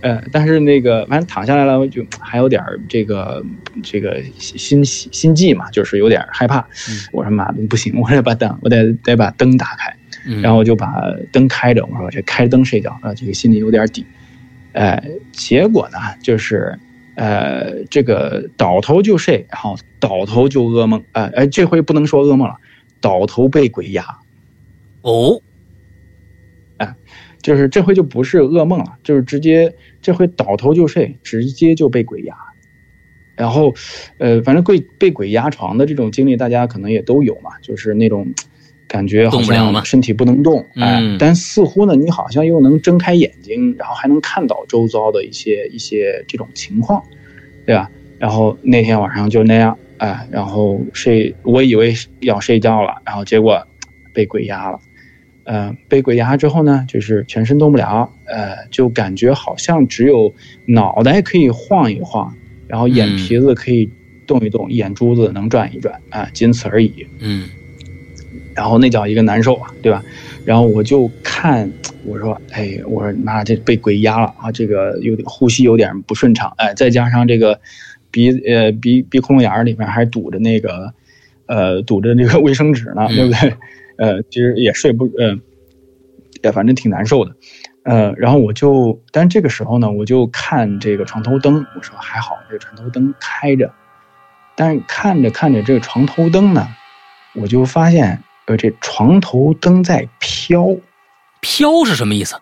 [0.02, 3.44] 呃，但是那个反正躺下来了，就还有点这个
[3.82, 6.68] 这个心心心悸嘛，就是有点害怕。
[7.12, 9.96] 我说妈的不行，我得把灯，我得得把灯打开，
[10.42, 10.94] 然后我就把
[11.32, 11.86] 灯开着。
[11.86, 14.06] 我说这开灯睡觉啊，这个心里有点底。
[14.74, 16.78] 呃，结果呢，就是
[17.16, 21.04] 呃这个倒头就睡，然后倒头就噩梦。
[21.14, 22.58] 呃，哎，这回不能说噩梦了，
[23.02, 24.06] 倒头被鬼压。
[25.02, 25.42] 哦，
[26.78, 26.94] 哎，
[27.46, 29.72] 就是这回就不是噩梦了，就是直接。
[30.02, 32.36] 这回倒头就睡，直接就被鬼压，
[33.36, 33.74] 然后，
[34.18, 38.28] 呃，反正被被鬼压床的这种经历，大家可能也都有嘛，就是那种
[38.88, 47.04] 感觉好像身体不能动，哎，但似乎呢，你好像又能睁开眼睛，然后还能看到周遭的一些一些这种情况，
[47.66, 47.90] 对吧？
[48.18, 53.60] 然后那天晚上就那样，哎，然后睡，我以为要睡觉了，然后结果
[54.14, 54.80] 被鬼压了。
[55.46, 60.34] 呃，被鬼压之后呢，就是全身动不了，呃，就感觉好像只有
[60.66, 62.36] 脑袋可以晃一晃，
[62.68, 63.90] 然后眼皮子可以
[64.26, 67.06] 动一动，眼珠子能转一转，啊，仅此而已。
[67.20, 67.48] 嗯，
[68.56, 70.04] 然后那叫一个难受啊，对吧？
[70.44, 71.72] 然后我就看，
[72.04, 77.60] 我说，哎，我说妈，这被鬼压了啊，这个有点呼吸有点不顺畅，哎，再加上这个
[78.10, 80.92] 鼻呃鼻鼻孔眼儿里面还堵着那个
[81.46, 83.54] 呃堵着那个卫生纸呢，对不对？
[83.98, 85.38] 呃，其实也睡不，呃，
[86.44, 87.36] 也反正挺难受的，
[87.84, 93.72] 呃，然后我就，但这个时候呢，我就看这个床头灯，我说还好，这个床头灯开着，
[94.56, 96.68] 但是看着看着这个床头灯呢，
[97.36, 100.76] 我就发现，呃，这床头灯在飘，
[101.42, 102.36] 飘是什么意思？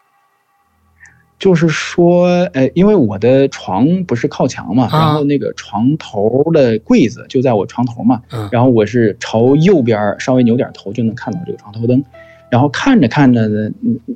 [1.43, 12.01] 就是说，呃，因为我的床不是靠墙嘛，然后那个床头的柜子就在我床头嘛，然后我是朝右边稍微扭点头就能看到这个床头灯，
[12.49, 13.69] 然后看着看着呢，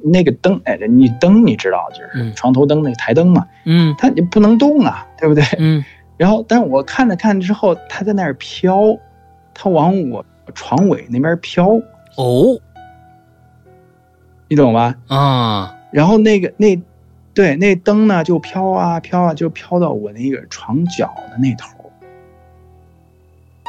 [0.06, 5.44] 那个灯，哎，你灯你知道，就是床头灯那个台灯嘛，嗯，它你不能动啊，对不对？
[5.60, 5.84] 嗯，
[6.16, 8.98] 然后，但是我看着看之后，它在那儿飘，
[9.54, 10.24] 它往我
[10.56, 11.72] 床尾那边飘，
[12.16, 12.58] 哦，
[14.48, 14.96] 你懂吧？
[15.08, 16.80] 啊，然后那个那。
[17.38, 21.70] 对，那灯呢就飘啊飘啊，就飘到我那个床角的那头，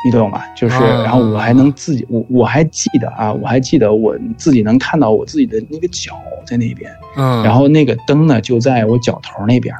[0.06, 0.40] 你懂吗？
[0.56, 9.76] 就是，然后我还能自己，我我还记得啊，我还记得我自己能看到我自己的那个脚在那边，嗯，然后那个灯呢就在我脚头那边，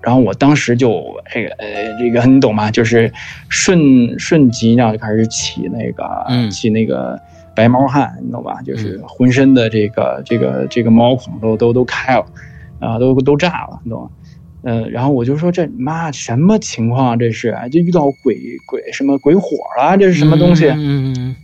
[0.00, 1.02] 然后我当时就
[1.34, 1.66] 这个呃
[1.98, 2.70] 这个你懂吗？
[2.70, 3.12] 就是
[3.48, 7.20] 瞬瞬即然后就开始起那个起那个
[7.56, 8.62] 白毛汗，你懂吧？
[8.64, 12.24] 就是浑身的这个这个这个毛孔都都都开了。
[12.82, 14.10] 啊，都都炸了，你懂吗？
[14.64, 17.18] 嗯，然后我就说这妈什么情况？
[17.18, 19.96] 这是就遇到鬼鬼什么鬼火了？
[19.96, 20.66] 这是什么东西？
[20.68, 21.36] 嗯嗯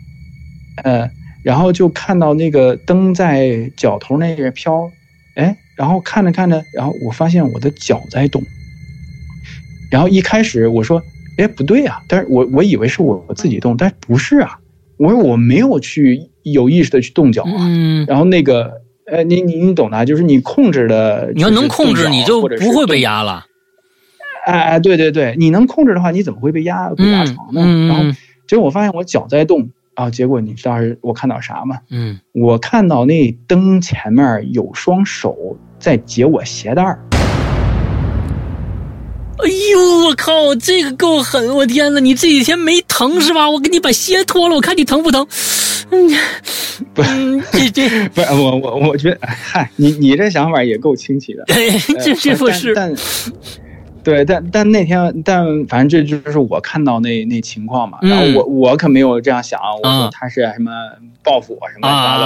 [0.84, 1.10] 嗯。
[1.42, 4.90] 然后就看到那个灯在脚头那边飘，
[5.34, 8.42] 哎，然后看着看着，然后我发现我的脚在动。
[9.90, 11.02] 然后一开始我说，
[11.38, 14.58] 哎，不对啊，但是我我以为是我我自己动，但不是啊，
[14.96, 17.66] 我说我没有去有意识的去动脚啊。
[17.66, 18.04] 嗯。
[18.06, 18.82] 然后那个。
[19.10, 23.44] 呃，你你你懂的，就是你控制的，你要能控制，你就不会被压了。
[24.44, 27.60] 哎哎，对对对，你能控制的话，你怎么会被压被压床呢？
[27.88, 28.02] 然后
[28.46, 31.78] 结果我发现我脚在动啊，结果你知道是我看到啥吗？
[31.90, 36.98] 嗯，我看到那灯前面有双手在解我鞋带儿。
[39.40, 41.54] 哎呦，我靠，这个够狠！
[41.54, 43.48] 我天哪，你这几天没疼是吧？
[43.48, 45.26] 我给你把鞋脱了，我看你疼不疼？
[45.90, 46.10] 嗯，
[46.92, 47.02] 不，
[47.52, 51.44] 这这 不是我我我觉得，嗨，你你这想法也够清奇的。
[52.02, 52.74] 这这不是。
[54.08, 57.98] 对，但但那天，但反正这就是我看到那那情况嘛。
[58.00, 60.70] 然后我我可没有这样想，我说他是什么
[61.22, 62.24] 报复我什么啥的。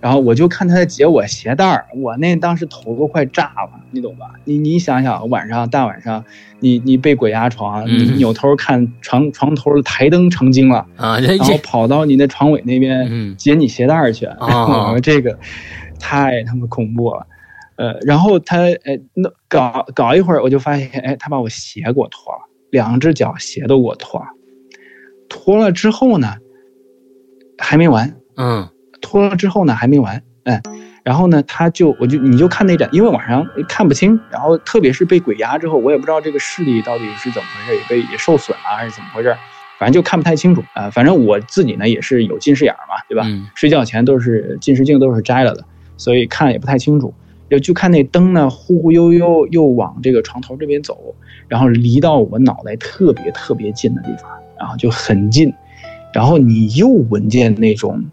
[0.00, 4.26] 然后我就看他在解我鞋带儿，我那当时头都快炸了，你懂吧？
[4.44, 6.24] 你你想想，晚上大晚上，
[6.60, 15.36] 你你被鬼压床，你扭头看床床头的台灯成精了啊，然后跑到你那床尾那边解你鞋带儿去，我说 这个
[15.98, 17.26] 太他妈恐怖了。
[17.76, 24.26] 呃，然后他呃，那搞搞一会儿，我就发现，哎，他把我鞋给我脱了，两只脚鞋都给我脱了。
[25.28, 26.36] 脱了之后呢，
[27.58, 28.68] 还没完，嗯，
[29.00, 30.62] 脱了之后呢，还没完，哎，
[31.02, 39.34] 然后呢，他就我就你就看那盏，因为晚上看不清，然后特别是被鬼压之后，我也不知道这个视力到底是怎么回事，也被也受损了还是怎么回事，
[39.78, 40.88] 反正就看不太清楚啊。
[40.90, 43.26] 反正我自己呢也是有近视眼嘛，对吧？
[43.56, 45.64] 睡觉前都是近视镜都是摘了的，
[45.96, 47.12] 所以看也不太清楚。
[47.54, 51.14] 就就看那灯呢，忽忽悠悠又往这个床头这边走，
[51.48, 55.52] 然后离到我脑袋特别特别近的地方，然后就很近，
[56.12, 58.04] 然后你又闻见那种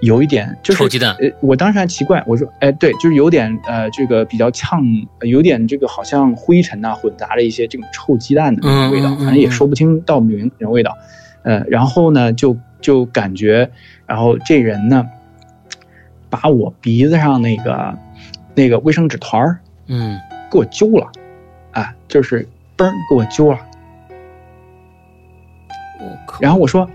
[0.00, 1.14] 有一点就是臭鸡蛋。
[1.20, 4.82] 呃，我当时还奇怪，我说，哎，对，就是有点呃，这个比较呛，
[5.20, 10.96] 有点这个好像灰尘呐混杂着一些这种臭鸡蛋的那种味道，反正也说不清道不明那种味道。
[11.44, 13.70] 呃，然后呢，就就感觉，
[14.06, 15.06] 然后这人呢，
[16.28, 17.96] 把我鼻子上那个。
[18.54, 20.18] 那个卫生纸团儿，嗯，
[20.50, 21.10] 给我揪了，
[21.72, 22.46] 啊，就是
[22.76, 23.58] 嘣给我揪了。
[26.40, 26.88] 然后我说，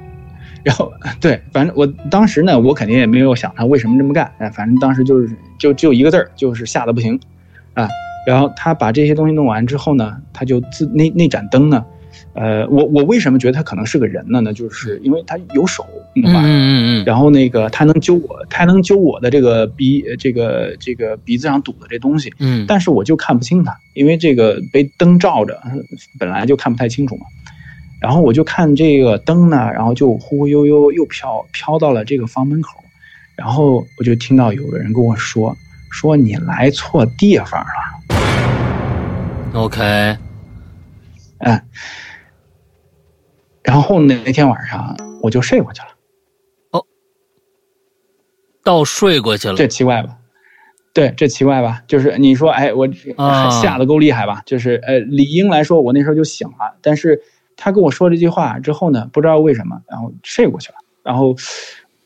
[0.63, 0.91] 然后
[1.21, 7.19] 对，反正我当时呢，我肯定也没有想他为什么这么干，哎，反正当时就是就只有一个字儿，就是吓得不行，
[7.73, 7.87] 啊。
[8.25, 11.85] 然后他把这些东西弄完之后呢，他就自那那盏灯呢。
[12.33, 14.41] 呃，我我为什么觉得他可能是个人呢？
[14.41, 25.59] 呢，就是因为他有手，嗯嗯嗯，然后那个他能揪我，他能揪我的这个鼻，这个这个鼻子上堵的这东西，嗯，但是我就看不清他，因为这个被灯照着，
[26.19, 27.25] 本来就看不太清楚嘛。
[27.99, 32.83] 然后我就看这个灯呢，然后就忽忽悠悠又飘飘到了这个房门口，
[33.35, 35.57] 然后我就听到有个人跟我说，
[35.89, 37.67] 说你来错地方了。
[39.53, 39.81] OK，
[41.39, 41.63] 哎。
[43.67, 45.87] 然后那那天晚上我就睡过去了，
[46.71, 46.85] 哦，
[48.63, 50.17] 倒睡过去了，这奇怪吧？
[50.93, 51.83] 对，这奇怪吧？
[51.85, 52.87] 就是你说，哎，我
[53.61, 54.41] 吓得够厉害吧？
[54.45, 57.21] 就是呃，理应来说我那时候就醒了，但是
[57.57, 60.75] 他跟我说这句话之后呢，不知道为什么，然后睡过去了。
[61.03, 61.35] 然后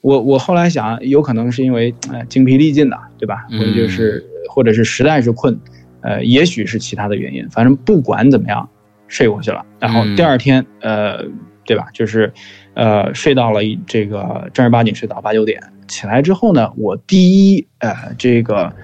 [0.01, 3.45] 我我后来想，有可能是因为呃精疲力尽的，对吧？
[3.51, 5.57] 或者就是或者是实在是困，
[6.01, 7.47] 呃，也许是其他的原因。
[7.51, 8.67] 反正不管怎么样，
[9.07, 9.63] 睡过去了。
[9.79, 11.23] 然后第二天，呃。
[11.71, 11.87] 对吧？
[11.93, 12.33] 就是，
[12.73, 18.75] 呃，睡到了这个正儿八经睡到八九点，起来之后呢，我第一呃，这个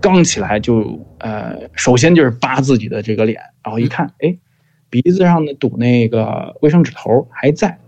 [0.00, 4.36] 刚起来就呃，首先就是扒自己的这个脸，然后一看，哎，
[4.90, 7.78] 鼻子上的堵那个卫生纸头还在，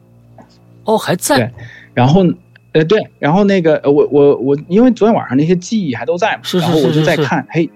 [0.84, 1.36] 哦，还在。
[1.36, 1.50] 对，
[1.94, 2.24] 然后
[2.74, 7.68] 呃，对，然后那个我我我，因为昨天晚上那些记忆还都在嘛，然后我就在看，嘿，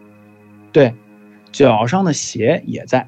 [0.71, 0.95] 对，
[1.51, 3.05] 脚上的鞋也在。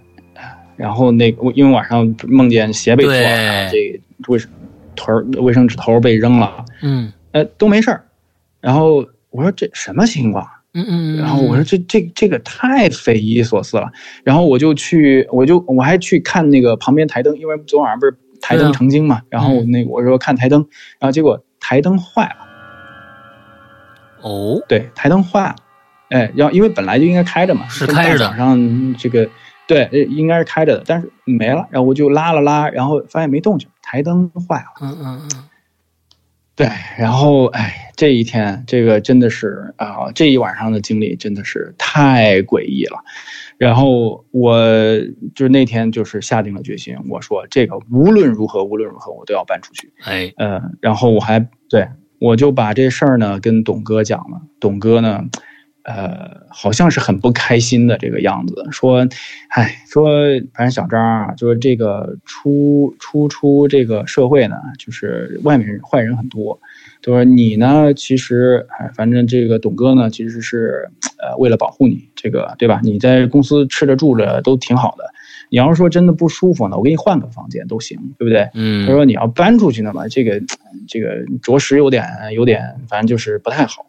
[0.81, 4.51] 然后那我因为晚上梦见鞋被脱了，这卫生
[4.97, 8.03] 屯卫生纸头被扔了，嗯，呃都没事儿。
[8.63, 10.49] 然后我说这什么情况？
[10.73, 11.17] 嗯嗯。
[11.19, 13.91] 然后我说这这这个太匪夷所思了。
[14.25, 19.21] 然后我就去，我就我还去看那个旁边台灯，因为昨晚上不是台灯成精嘛。
[19.29, 20.67] 然后那我说看台灯，
[20.99, 22.37] 然后结果台灯坏了。
[24.23, 25.57] 哦，对，台灯坏了。
[26.09, 28.25] 哎，然后因为本来就应该开着嘛，是开着的。
[28.31, 29.29] 早上这个。
[29.71, 31.69] 对，应该是开着的，但是没了。
[31.71, 34.65] 然后我就拉了拉，然后发现没动静，台灯坏了。
[34.83, 35.45] 嗯嗯嗯。
[36.57, 36.69] 对，
[36.99, 42.99] 然后哎，这一天，这个真的是啊，这一晚上的经历真的是太诡异了。
[43.59, 44.61] 然后我
[45.37, 49.93] 就是那天就是下定了决心，我说这个无论如何，无论如何我都要搬出去。
[50.03, 55.27] 哎，呃，然后我还对我就把这事儿呢跟董哥讲了，董哥呢。
[55.85, 59.07] 呃，好像是很不开心的这个样子，说，
[59.49, 60.11] 哎，说
[60.53, 66.61] 反正小张啊，就是这个出出出这个社会呢，就是外面坏人很多，
[67.01, 72.81] 就说你呢，其实，哎，反正这个董哥呢，其实是呃为了保护你，这个对吧？
[72.83, 75.05] 你在公司吃着住着都挺好的，
[75.49, 78.49] 你要是说真的不舒服呢，我给你换个房间都行，对不对？
[78.55, 80.41] 嗯，他说你要搬出去呢嘛，这个
[80.87, 82.05] 这个着实有点
[82.35, 83.87] 有点，反正就是不太好。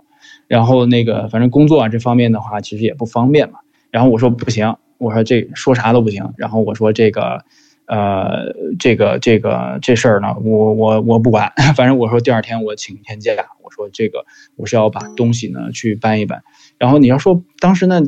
[0.52, 3.60] 然后那个，反正工作啊这方面的话，其实也不方便嘛。
[3.90, 6.34] 然后我说不行，我说这说啥都不行。
[6.36, 7.46] 然后我说这个，
[7.86, 13.32] 呃，这个这个这事儿呢，我我我不管， 反正我说第二天我请一天假。
[13.64, 14.26] 我说这个
[14.58, 16.44] 我是要把东西呢去搬一搬。
[16.78, 18.02] 然后你要说当时呢，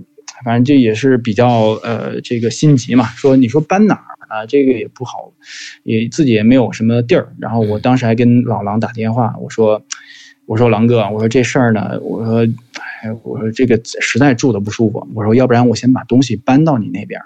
[0.43, 1.47] 反正这也是比较
[1.81, 4.45] 呃这个心急嘛，说你说搬哪儿啊？
[4.45, 5.31] 这个也不好，
[5.83, 7.33] 也自己也没有什么地儿。
[7.39, 9.81] 然后我当时还跟老狼打电话，我说。
[10.45, 12.45] 我说狼哥，我说这事儿呢，我说，
[13.01, 17.21] 哎，我说这个实在住的不舒服，我说要不然我先把东西搬到你那边，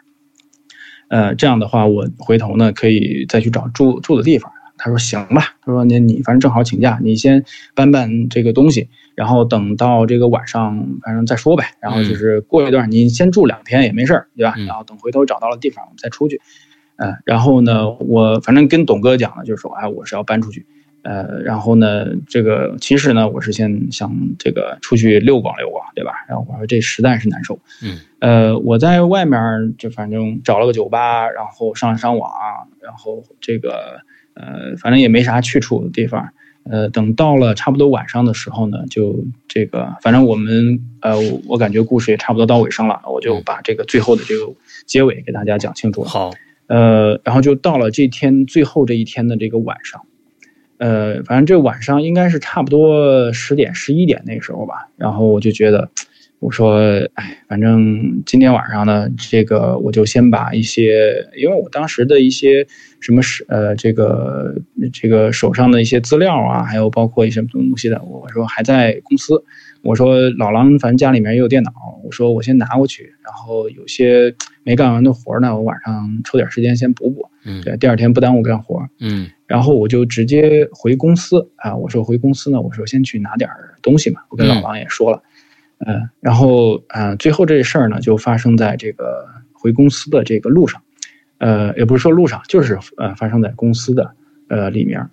[1.10, 4.52] 呃，这样的话我回头呢可以再去找住住的地方。
[4.80, 7.44] 他说行吧，他说你你反正正好请假，你先
[7.74, 11.72] 搬搬这个东西，然后等到这个晚上反正再说呗。
[11.80, 14.54] 然后就是过一段你先住两天也没事儿，对吧？
[14.68, 16.40] 然后等回头找到了地方我们再出去，
[16.98, 20.68] 嗯，然后呢我反正跟董哥讲了，就是说哎我是要搬出去。
[21.08, 26.12] 呃，然后呢，这个其实呢，我是先想这个出去溜逛溜逛，对吧？
[26.28, 32.30] 然后我说这实在是难受，嗯，呃，我在外面就反正找了个酒吧，然后上了上网，
[32.82, 34.02] 然后这个
[34.34, 36.28] 呃，反正也没啥去处的地方，
[36.70, 41.16] 呃，等到了差不多晚上的时候呢，就这个反正我们呃，
[41.48, 44.54] 我感觉故事也差不多到尾声了，我就把这个最后的这个
[44.86, 46.04] 结尾给大家讲清楚。
[46.04, 46.34] 好，
[46.68, 50.02] 呃，然后就到了这天最后这一天的这个晚上。
[50.78, 55.90] 呃，反正这晚上应该是差不多十点十一点那个时候吧，然后我就觉得，
[56.40, 56.80] 我说，
[57.16, 62.66] 哎，反正今天晚上呢，这个我就先把一些，因为我当时的一些
[63.00, 64.56] 什么是呃，这个
[64.94, 69.44] 这个手上的一些资料啊，还有包括一些东西的，我说还在公司。
[69.84, 71.72] 我说老狼，反正家里面也有电脑，
[72.04, 83.50] 我说我先拿过去，然后有些没干完的活呢，我晚上抽点时间先补补，嗯，对，第二天不耽误干活，嗯，然后我就直接回公司啊，我说回公司呢，我说先去拿点
[83.82, 85.24] 东西嘛，我跟老王也说了，
[85.80, 90.82] 嗯，然后啊，最后这事儿呢就发生在这个回公司的这个路上，
[91.38, 94.12] 呃，也不是说路上，就是呃发生在公司的
[94.50, 95.10] 呃里面。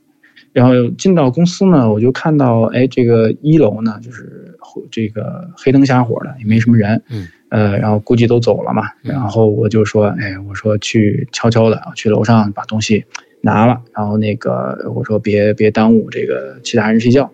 [0.52, 4.56] 然后进到公司呢，我就看到，哎，这个一楼呢，就是
[4.88, 8.84] 这个黑灯瞎火的，也没什么人，嗯，呃，然后估计都走了嘛。
[9.02, 13.04] 然后我就说，哎，我说去悄悄的去楼上把东西
[13.44, 17.30] 拿了，然后那个我说别别耽误这个其他人睡觉，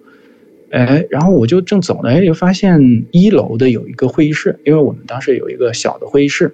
[0.70, 6.52] 哎，然后我就正走呢，哎，就发现一楼的有一个会议室，因为我们当时有一个小的会议室，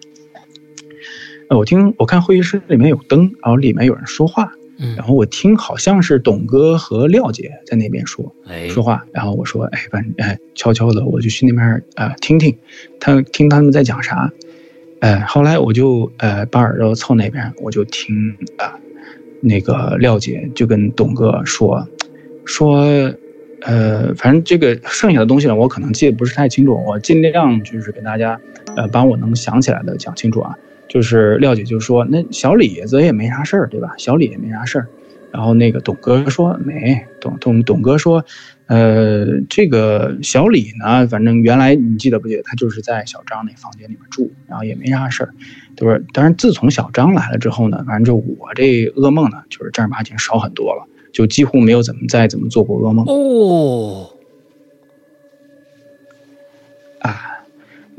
[1.48, 4.52] 呃，我听我看会议室里面有灯，然后里面有人说话。
[4.94, 8.30] 然后我听好像是董哥和廖姐在那边说
[8.68, 12.54] 说话，然后我说哎，反正哎，悄悄的我就去那边呃听听，
[13.00, 14.30] 他听他们在讲啥，
[15.00, 18.78] 哎，后来我就呃把耳朵凑那边，我就听啊，
[19.40, 21.86] 那个廖姐就跟董哥说
[22.44, 22.84] 说，
[23.62, 28.40] 呃，反正这个剩下的东西呢，我可能记得不是太清楚，我尽量就是给大家
[28.76, 30.56] 呃把我能想起来的讲清楚啊。
[30.88, 33.92] 就是廖姐就说：“那小李子也没啥事儿，对吧？
[33.98, 34.86] 小李也没啥事儿。”
[35.36, 38.24] 然后那个董哥说：“没。”董董董哥说
[38.68, 45.34] ：“呃，这个小李呢，反正原来你记得不记得，他就是在小张那房间里面住，然后也没啥事儿。
[45.76, 54.08] 就是，但是自从小张来了之后呢，反正就我这噩梦呢，就是正儿八经少很多了，就几乎没有怎么再怎么做过噩梦。”哦。
[57.00, 57.32] 啊。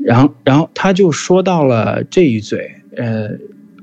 [0.00, 3.30] 然后，然后他就说到了这一嘴，呃，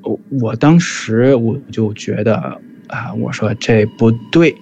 [0.04, 4.56] 我我当时我就觉得啊，我说这不对，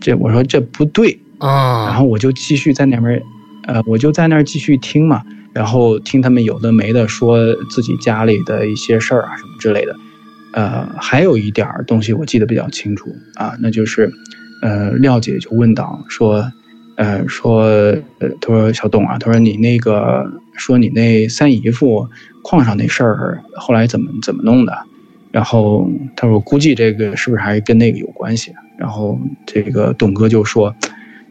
[0.00, 3.22] 这我说这不对啊，然后我就继续在那边，
[3.66, 5.22] 呃，我就在那儿继续听嘛，
[5.52, 7.38] 然后听他们有的没的说
[7.70, 9.96] 自己家里的一些事儿啊什么之类的，
[10.52, 14.12] 呃，还有一点东西我记得比较清楚啊，那就是，
[14.62, 16.50] 呃，廖姐就问到说，
[16.96, 17.62] 呃，说，
[18.18, 20.40] 呃，他说小董啊，他说你那个。
[20.56, 22.08] 说你那三姨夫
[22.44, 24.72] 矿上那事儿，后来怎么怎么弄的？
[25.34, 28.52] 然后他说估计这个是不是还跟那个有关系？
[28.78, 30.72] 然后这个董哥就说，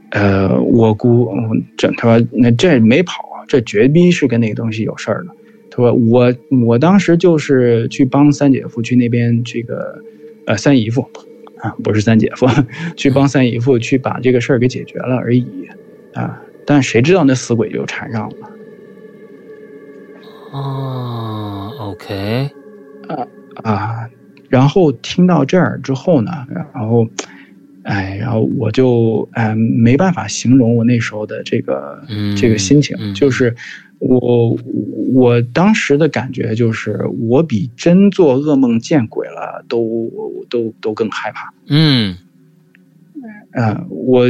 [0.09, 1.33] 呃，我估
[1.77, 5.29] 这他说那这没跑，这绝逼是跟那个东西有事儿的。
[5.71, 6.33] 他说我
[6.65, 9.97] 我当时就是去帮三姐夫去那边这个，
[10.47, 11.01] 呃，三姨夫
[11.61, 12.45] 啊，不是三姐夫，
[12.97, 15.47] 去帮三姨夫去把这个事儿给解决了而已
[16.13, 16.41] 啊。
[16.65, 18.35] 但谁知道那死鬼就缠上了。
[20.51, 22.49] 哦，OK，
[23.07, 23.25] 啊
[23.55, 24.09] 啊，
[24.49, 26.31] 然后听到这儿之后呢，
[26.73, 27.07] 然后，
[27.83, 32.03] 哎，然后我就哎没办法形容我那时候的这个
[32.35, 33.55] 这个心情，就是
[33.99, 34.57] 我
[35.13, 40.11] 我当时的感觉就是我比真做噩梦见鬼了都
[40.49, 41.53] 都都更害怕。
[41.67, 42.17] 嗯，
[43.51, 44.25] 嗯，我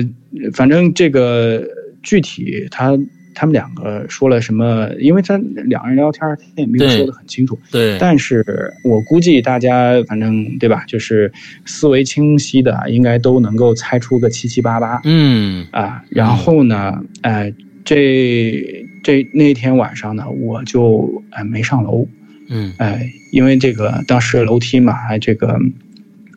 [0.54, 1.66] 反正这个
[2.02, 2.98] 具体他。
[3.36, 4.90] 他们两个说了什么？
[5.00, 6.22] 因为他两个人聊天，
[6.56, 7.58] 他也没有说的很清楚。
[7.72, 11.32] 对，但是我估计大家反正对吧，就是
[11.66, 15.02] 思维清晰的，应该都能够猜出个七七八八。
[15.04, 17.54] 嗯啊，然后呢，哎，
[17.84, 22.08] 这这那天晚上呢，我就哎没上楼。
[22.50, 25.58] 嗯，哎，因为这个当时楼梯嘛，哎，这个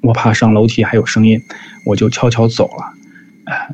[0.03, 1.41] 我怕上楼梯还有声音，
[1.85, 2.93] 我就悄悄走了。
[3.45, 3.71] 哎，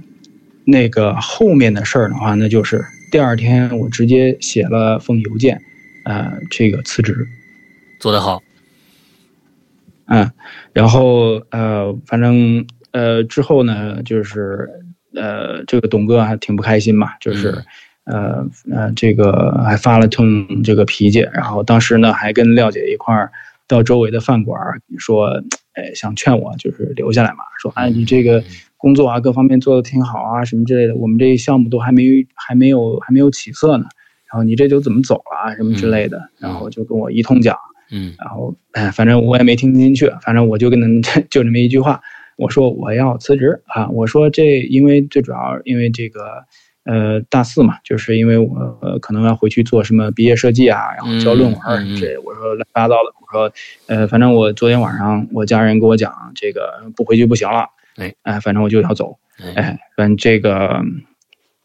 [0.64, 2.84] 那个后面的事儿的话，那就是。
[3.12, 5.60] 第二天，我直接写了封邮件，
[6.06, 7.28] 呃，这个辞职，
[8.00, 8.42] 做得好，
[10.06, 10.30] 嗯，
[10.72, 14.66] 然后呃，反正呃之后呢，就是
[15.14, 17.62] 呃，这个董哥还挺不开心嘛，就是
[18.04, 23.30] 呃呃，这个还发了通这个脾气，然后当时呢，还跟廖姐一块儿
[23.68, 24.58] 到周围的饭馆
[24.96, 25.42] 说，
[25.74, 28.42] 哎，想劝我就是留下来嘛，说哎，你这个。
[28.82, 30.96] 工作啊，各方面做的挺好啊，什么之类的。
[30.96, 33.84] 我们这项目都还没还没有还没有起色呢，
[34.28, 36.20] 然后你这就怎么走了啊，什么之类的。
[36.40, 37.56] 然后就跟我一通讲，
[37.92, 42.00] 嗯，然后哎，反正我也没听进去，反正我就跟他们 就这么一句话，
[42.36, 46.42] 我说我要辞职啊，我说这因为最主要因为这个
[46.84, 51.60] 呃大四嘛，就是因为我可能要回去做什么毕业设计啊，然后交论文
[52.00, 53.52] 这，我说乱七八糟的，我说
[53.86, 57.68] 呃反正我昨天晚上我家人跟我讲，这个不回去不行了。
[57.96, 59.18] 哎哎，反正我就要走，
[59.54, 60.82] 哎，反正这个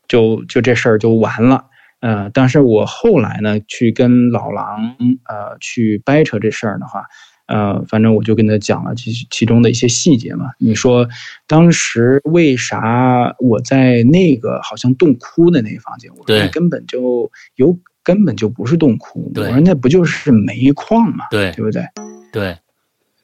[0.07, 1.65] 就就这事儿就完了。
[1.99, 7.05] 呃，但是我后来呢，去跟老狼呃去掰扯这事儿的话，
[7.47, 10.45] 呃，反正我就跟他讲了其其中的一些细节嘛。
[10.59, 11.07] 你说
[11.47, 21.83] 当时为啥我在那个好像洞窟的那个房间，我说根本就有根本就不是洞窟，我说那不就是煤矿嘛，对对不对？
[22.31, 22.57] 对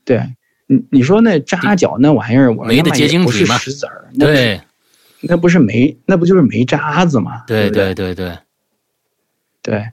[0.04, 0.36] 对。
[0.74, 4.59] 你你说那扎脚那玩意儿，我没的结晶体嘛，石子儿，对，
[5.21, 7.43] 那不是煤，那不就是煤渣子吗？
[7.47, 8.38] 对对对对
[9.61, 9.86] 对。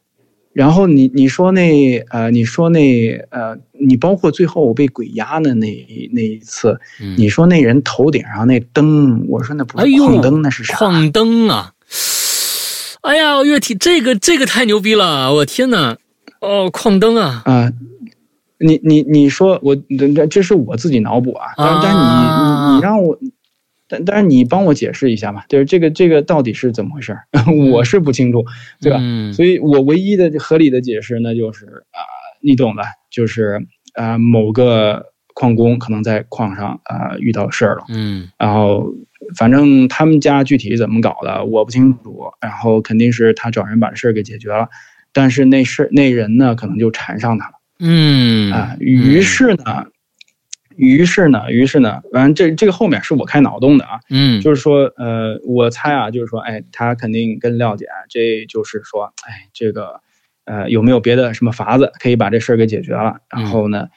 [0.52, 5.66] 然后你你说那呃，你说那呃，你包括最后我被鬼压的那
[6.12, 6.78] 那一次，
[7.16, 10.76] 你说那人头顶上那灯，我说那不是矿灯，那是啥？
[10.76, 11.72] 矿灯啊！
[13.02, 15.96] 哎呀，我越听这个这个太牛逼了，我天哪！
[16.40, 17.42] 哦，矿灯啊！
[17.46, 17.72] 啊。
[18.60, 22.00] 你你你说我这这是我自己脑补啊，但但你
[22.70, 23.18] 你你让我，
[23.88, 27.16] 但但是你帮我解释一下嘛，就是这个这个到底是怎么回事
[27.72, 28.44] 我是不清楚，
[28.80, 28.98] 对吧？
[29.32, 31.98] 所以我唯一的合理的解释呢就是啊，
[32.42, 38.92] 你懂的，就是啊某个矿工可能在矿上啊遇到事儿了，嗯，然后
[39.36, 44.68] 反正他们家具体怎么搞的我不清楚，然后肯定是他找人把事儿给解决了，
[45.12, 47.54] 但是那事那人呢可能就缠上他了。
[47.80, 49.86] 嗯啊，于是呢，
[50.76, 60.00] 于是呢，于是呢，完这这个后面是我开脑洞的啊，嗯，就是说，呃，我猜啊，就是说，哎，他肯定跟廖姐，这就是说，哎，这个，
[60.44, 63.16] 呃，有没有别的什么法子可以把这事儿给解决了？
[63.30, 63.88] 然后呢，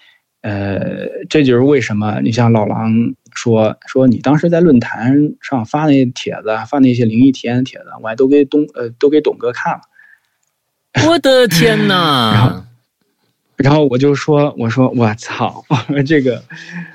[0.42, 9.82] 呃，这就是为什么你像老狼说说你当时在论坛上发那帖子，发那些灵异体验帖子，我还都给东呃都给董哥看了，
[11.10, 12.32] 我的天呐！
[12.36, 12.64] 然后
[13.90, 15.64] 我就说：“我说我操！
[15.70, 16.42] 我 说这个，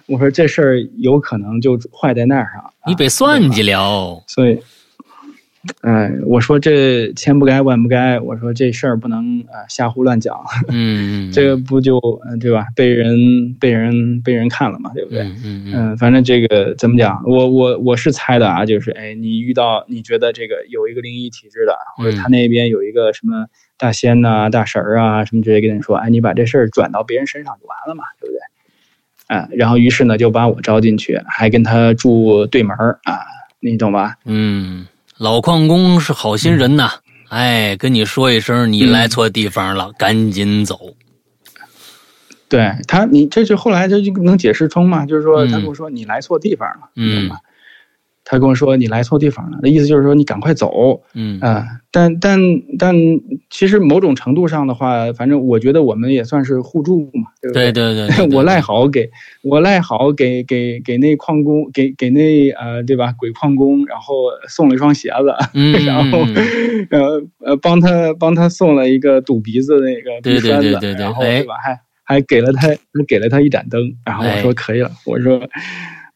[0.06, 2.72] 我说这事儿有可能就坏在那儿上。
[2.86, 4.58] 你被算计了，所以，
[5.82, 8.18] 哎，我说这千不该万不该。
[8.20, 10.36] 我说这事儿不能啊瞎胡乱讲。
[10.68, 12.00] 嗯，这个不就
[12.40, 12.66] 对吧？
[12.74, 15.22] 被人被人被人看了嘛，对不对？
[15.44, 17.22] 嗯嗯反正这个怎么讲？
[17.26, 23.46] 我我我是猜的啊，就是哎，你遇到你觉得这个有一个灵异体质的，或者他那边有一个什么。”
[23.78, 29.36] 大仙呐，大神儿啊，什么之类，跟你说，哎，你把这事儿转到别人身上就完了嘛，对不对？
[29.36, 33.20] 啊，然后于是呢，就把我招进去，还跟他住对门儿啊，
[33.60, 34.16] 你懂吧？
[34.24, 34.86] 嗯，
[35.16, 36.90] 老矿工是好心人呐，
[37.28, 40.94] 哎，跟你说一声，你来错地方了，赶紧走。
[42.48, 47.30] 对他，你这就后来他就能解释通嘛，就是说他跟我说你来错地方了，嗯。
[48.30, 51.40] 他跟我说你来错地方了，那意思就是说你赶快走，嗯。
[51.40, 52.38] 啊，但但
[52.78, 52.94] 但
[53.48, 58.58] 其实某种程度上的话，反正我觉得我们也算是互助嘛，对不对对对对， 我赖。
[58.60, 59.08] 好给
[59.42, 64.14] 我赖好给给给那矿工给给那呃对吧鬼矿工，然后
[64.46, 65.32] 送了一双鞋子，
[65.86, 66.18] 然后
[66.90, 72.68] 呃呃帮他帮他送了一个堵鼻子那个鼻栓子，然后对吧还还给了他
[73.06, 75.40] 给了他一盏灯，然后我说可以了，我说。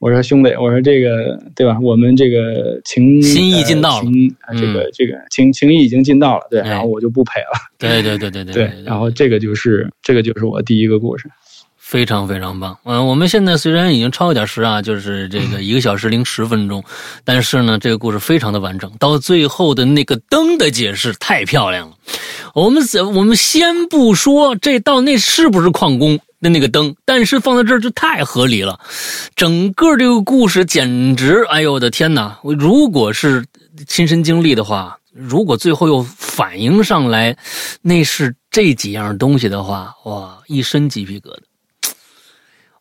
[0.02, 1.78] 我说兄弟，我说这个对吧？
[1.80, 4.10] 我们这个情心意尽到了，
[4.58, 7.52] 这个这个情情谊已经尽到了，对，然后我就不赔了。
[7.78, 8.72] 对对对对对对。
[8.84, 11.30] 然后这个就是这个就是我第一个故事，
[11.76, 12.76] 非常非常棒。
[12.82, 16.82] 嗯，我们现在虽然已经超一点时啊，就是这个一个小时零十分钟，
[17.24, 21.94] 但是呢，这个故事非常的完整，到最后的那个灯的解释太漂亮了。
[22.54, 22.82] 我们
[23.14, 26.18] 我们先不说这到那是不是矿工。
[26.42, 28.78] 的那个灯，但是放在这儿就太合理了。
[29.34, 32.38] 整个这个故事简直，哎呦我的天哪！
[32.42, 33.46] 如果是
[33.86, 37.34] 亲身经历的话，如果最后又反映上来，
[37.80, 41.92] 那是这几样东西的话，哇，一身鸡皮疙瘩。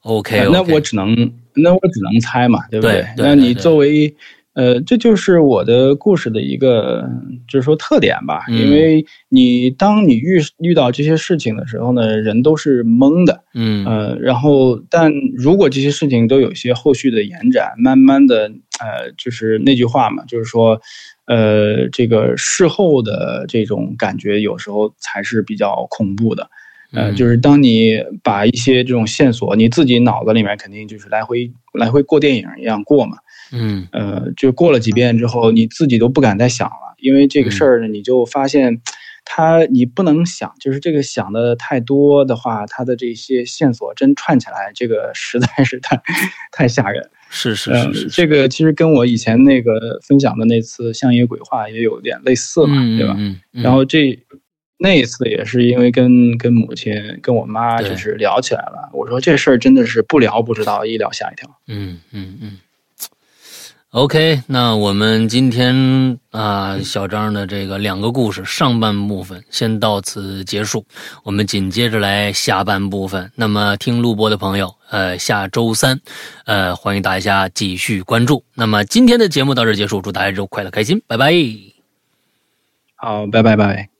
[0.02, 1.16] OK，那我只能，
[1.54, 3.08] 那我只能猜嘛，对不对？
[3.16, 4.14] 那你作为。
[4.53, 7.10] 呃，这就是我的故事的一个，
[7.48, 8.44] 就是说特点吧。
[8.49, 20.82] 因为你当你遇遇到这些事情的时候呢，人都是懵的，嗯，呃，然后但如果这些事情都有一些后续的延展，慢慢的，呃，就是那句话嘛，就是说，
[21.28, 26.49] 呃，这个事后的这种感觉有时候才是比较恐怖的，
[26.91, 33.15] 呃，就是当你把一些这种线索，你自己脑子里面肯定就是来回来回过电影一样过嘛。
[33.52, 38.82] 嗯，呃，就过了几遍之后，你自己都不敢再想了，因为这个事儿呢，你就发现，
[39.26, 46.02] 他你不能想，就是这个想的太多的话，他的这些线索真串起来，这个实在是太
[46.52, 47.10] 太吓人。
[47.34, 53.15] 是是是是，这个其实跟我以前那个分享的那次乡野鬼话也有点类似嘛，对吧？
[53.18, 53.40] 嗯。
[53.53, 54.19] 然后这
[54.78, 61.49] 那一次也是因为跟跟母亲跟我妈就是聊起来了，我说这事儿真的是不聊不知道，一聊吓一跳。
[61.68, 62.57] 嗯嗯嗯。
[63.92, 70.86] OK，那我们今天啊，小张的这个两个故事上半部分先到此结束，
[71.24, 73.30] 我们紧接着来下半部分。
[73.36, 76.00] 那么听录播的朋友，呃，下周三，
[76.46, 78.46] 呃，欢迎大家继续关注。
[78.54, 81.34] 那么今天的节目到这结束，祝大家周快乐开心，拜拜。
[82.96, 83.91] 好，拜拜拜。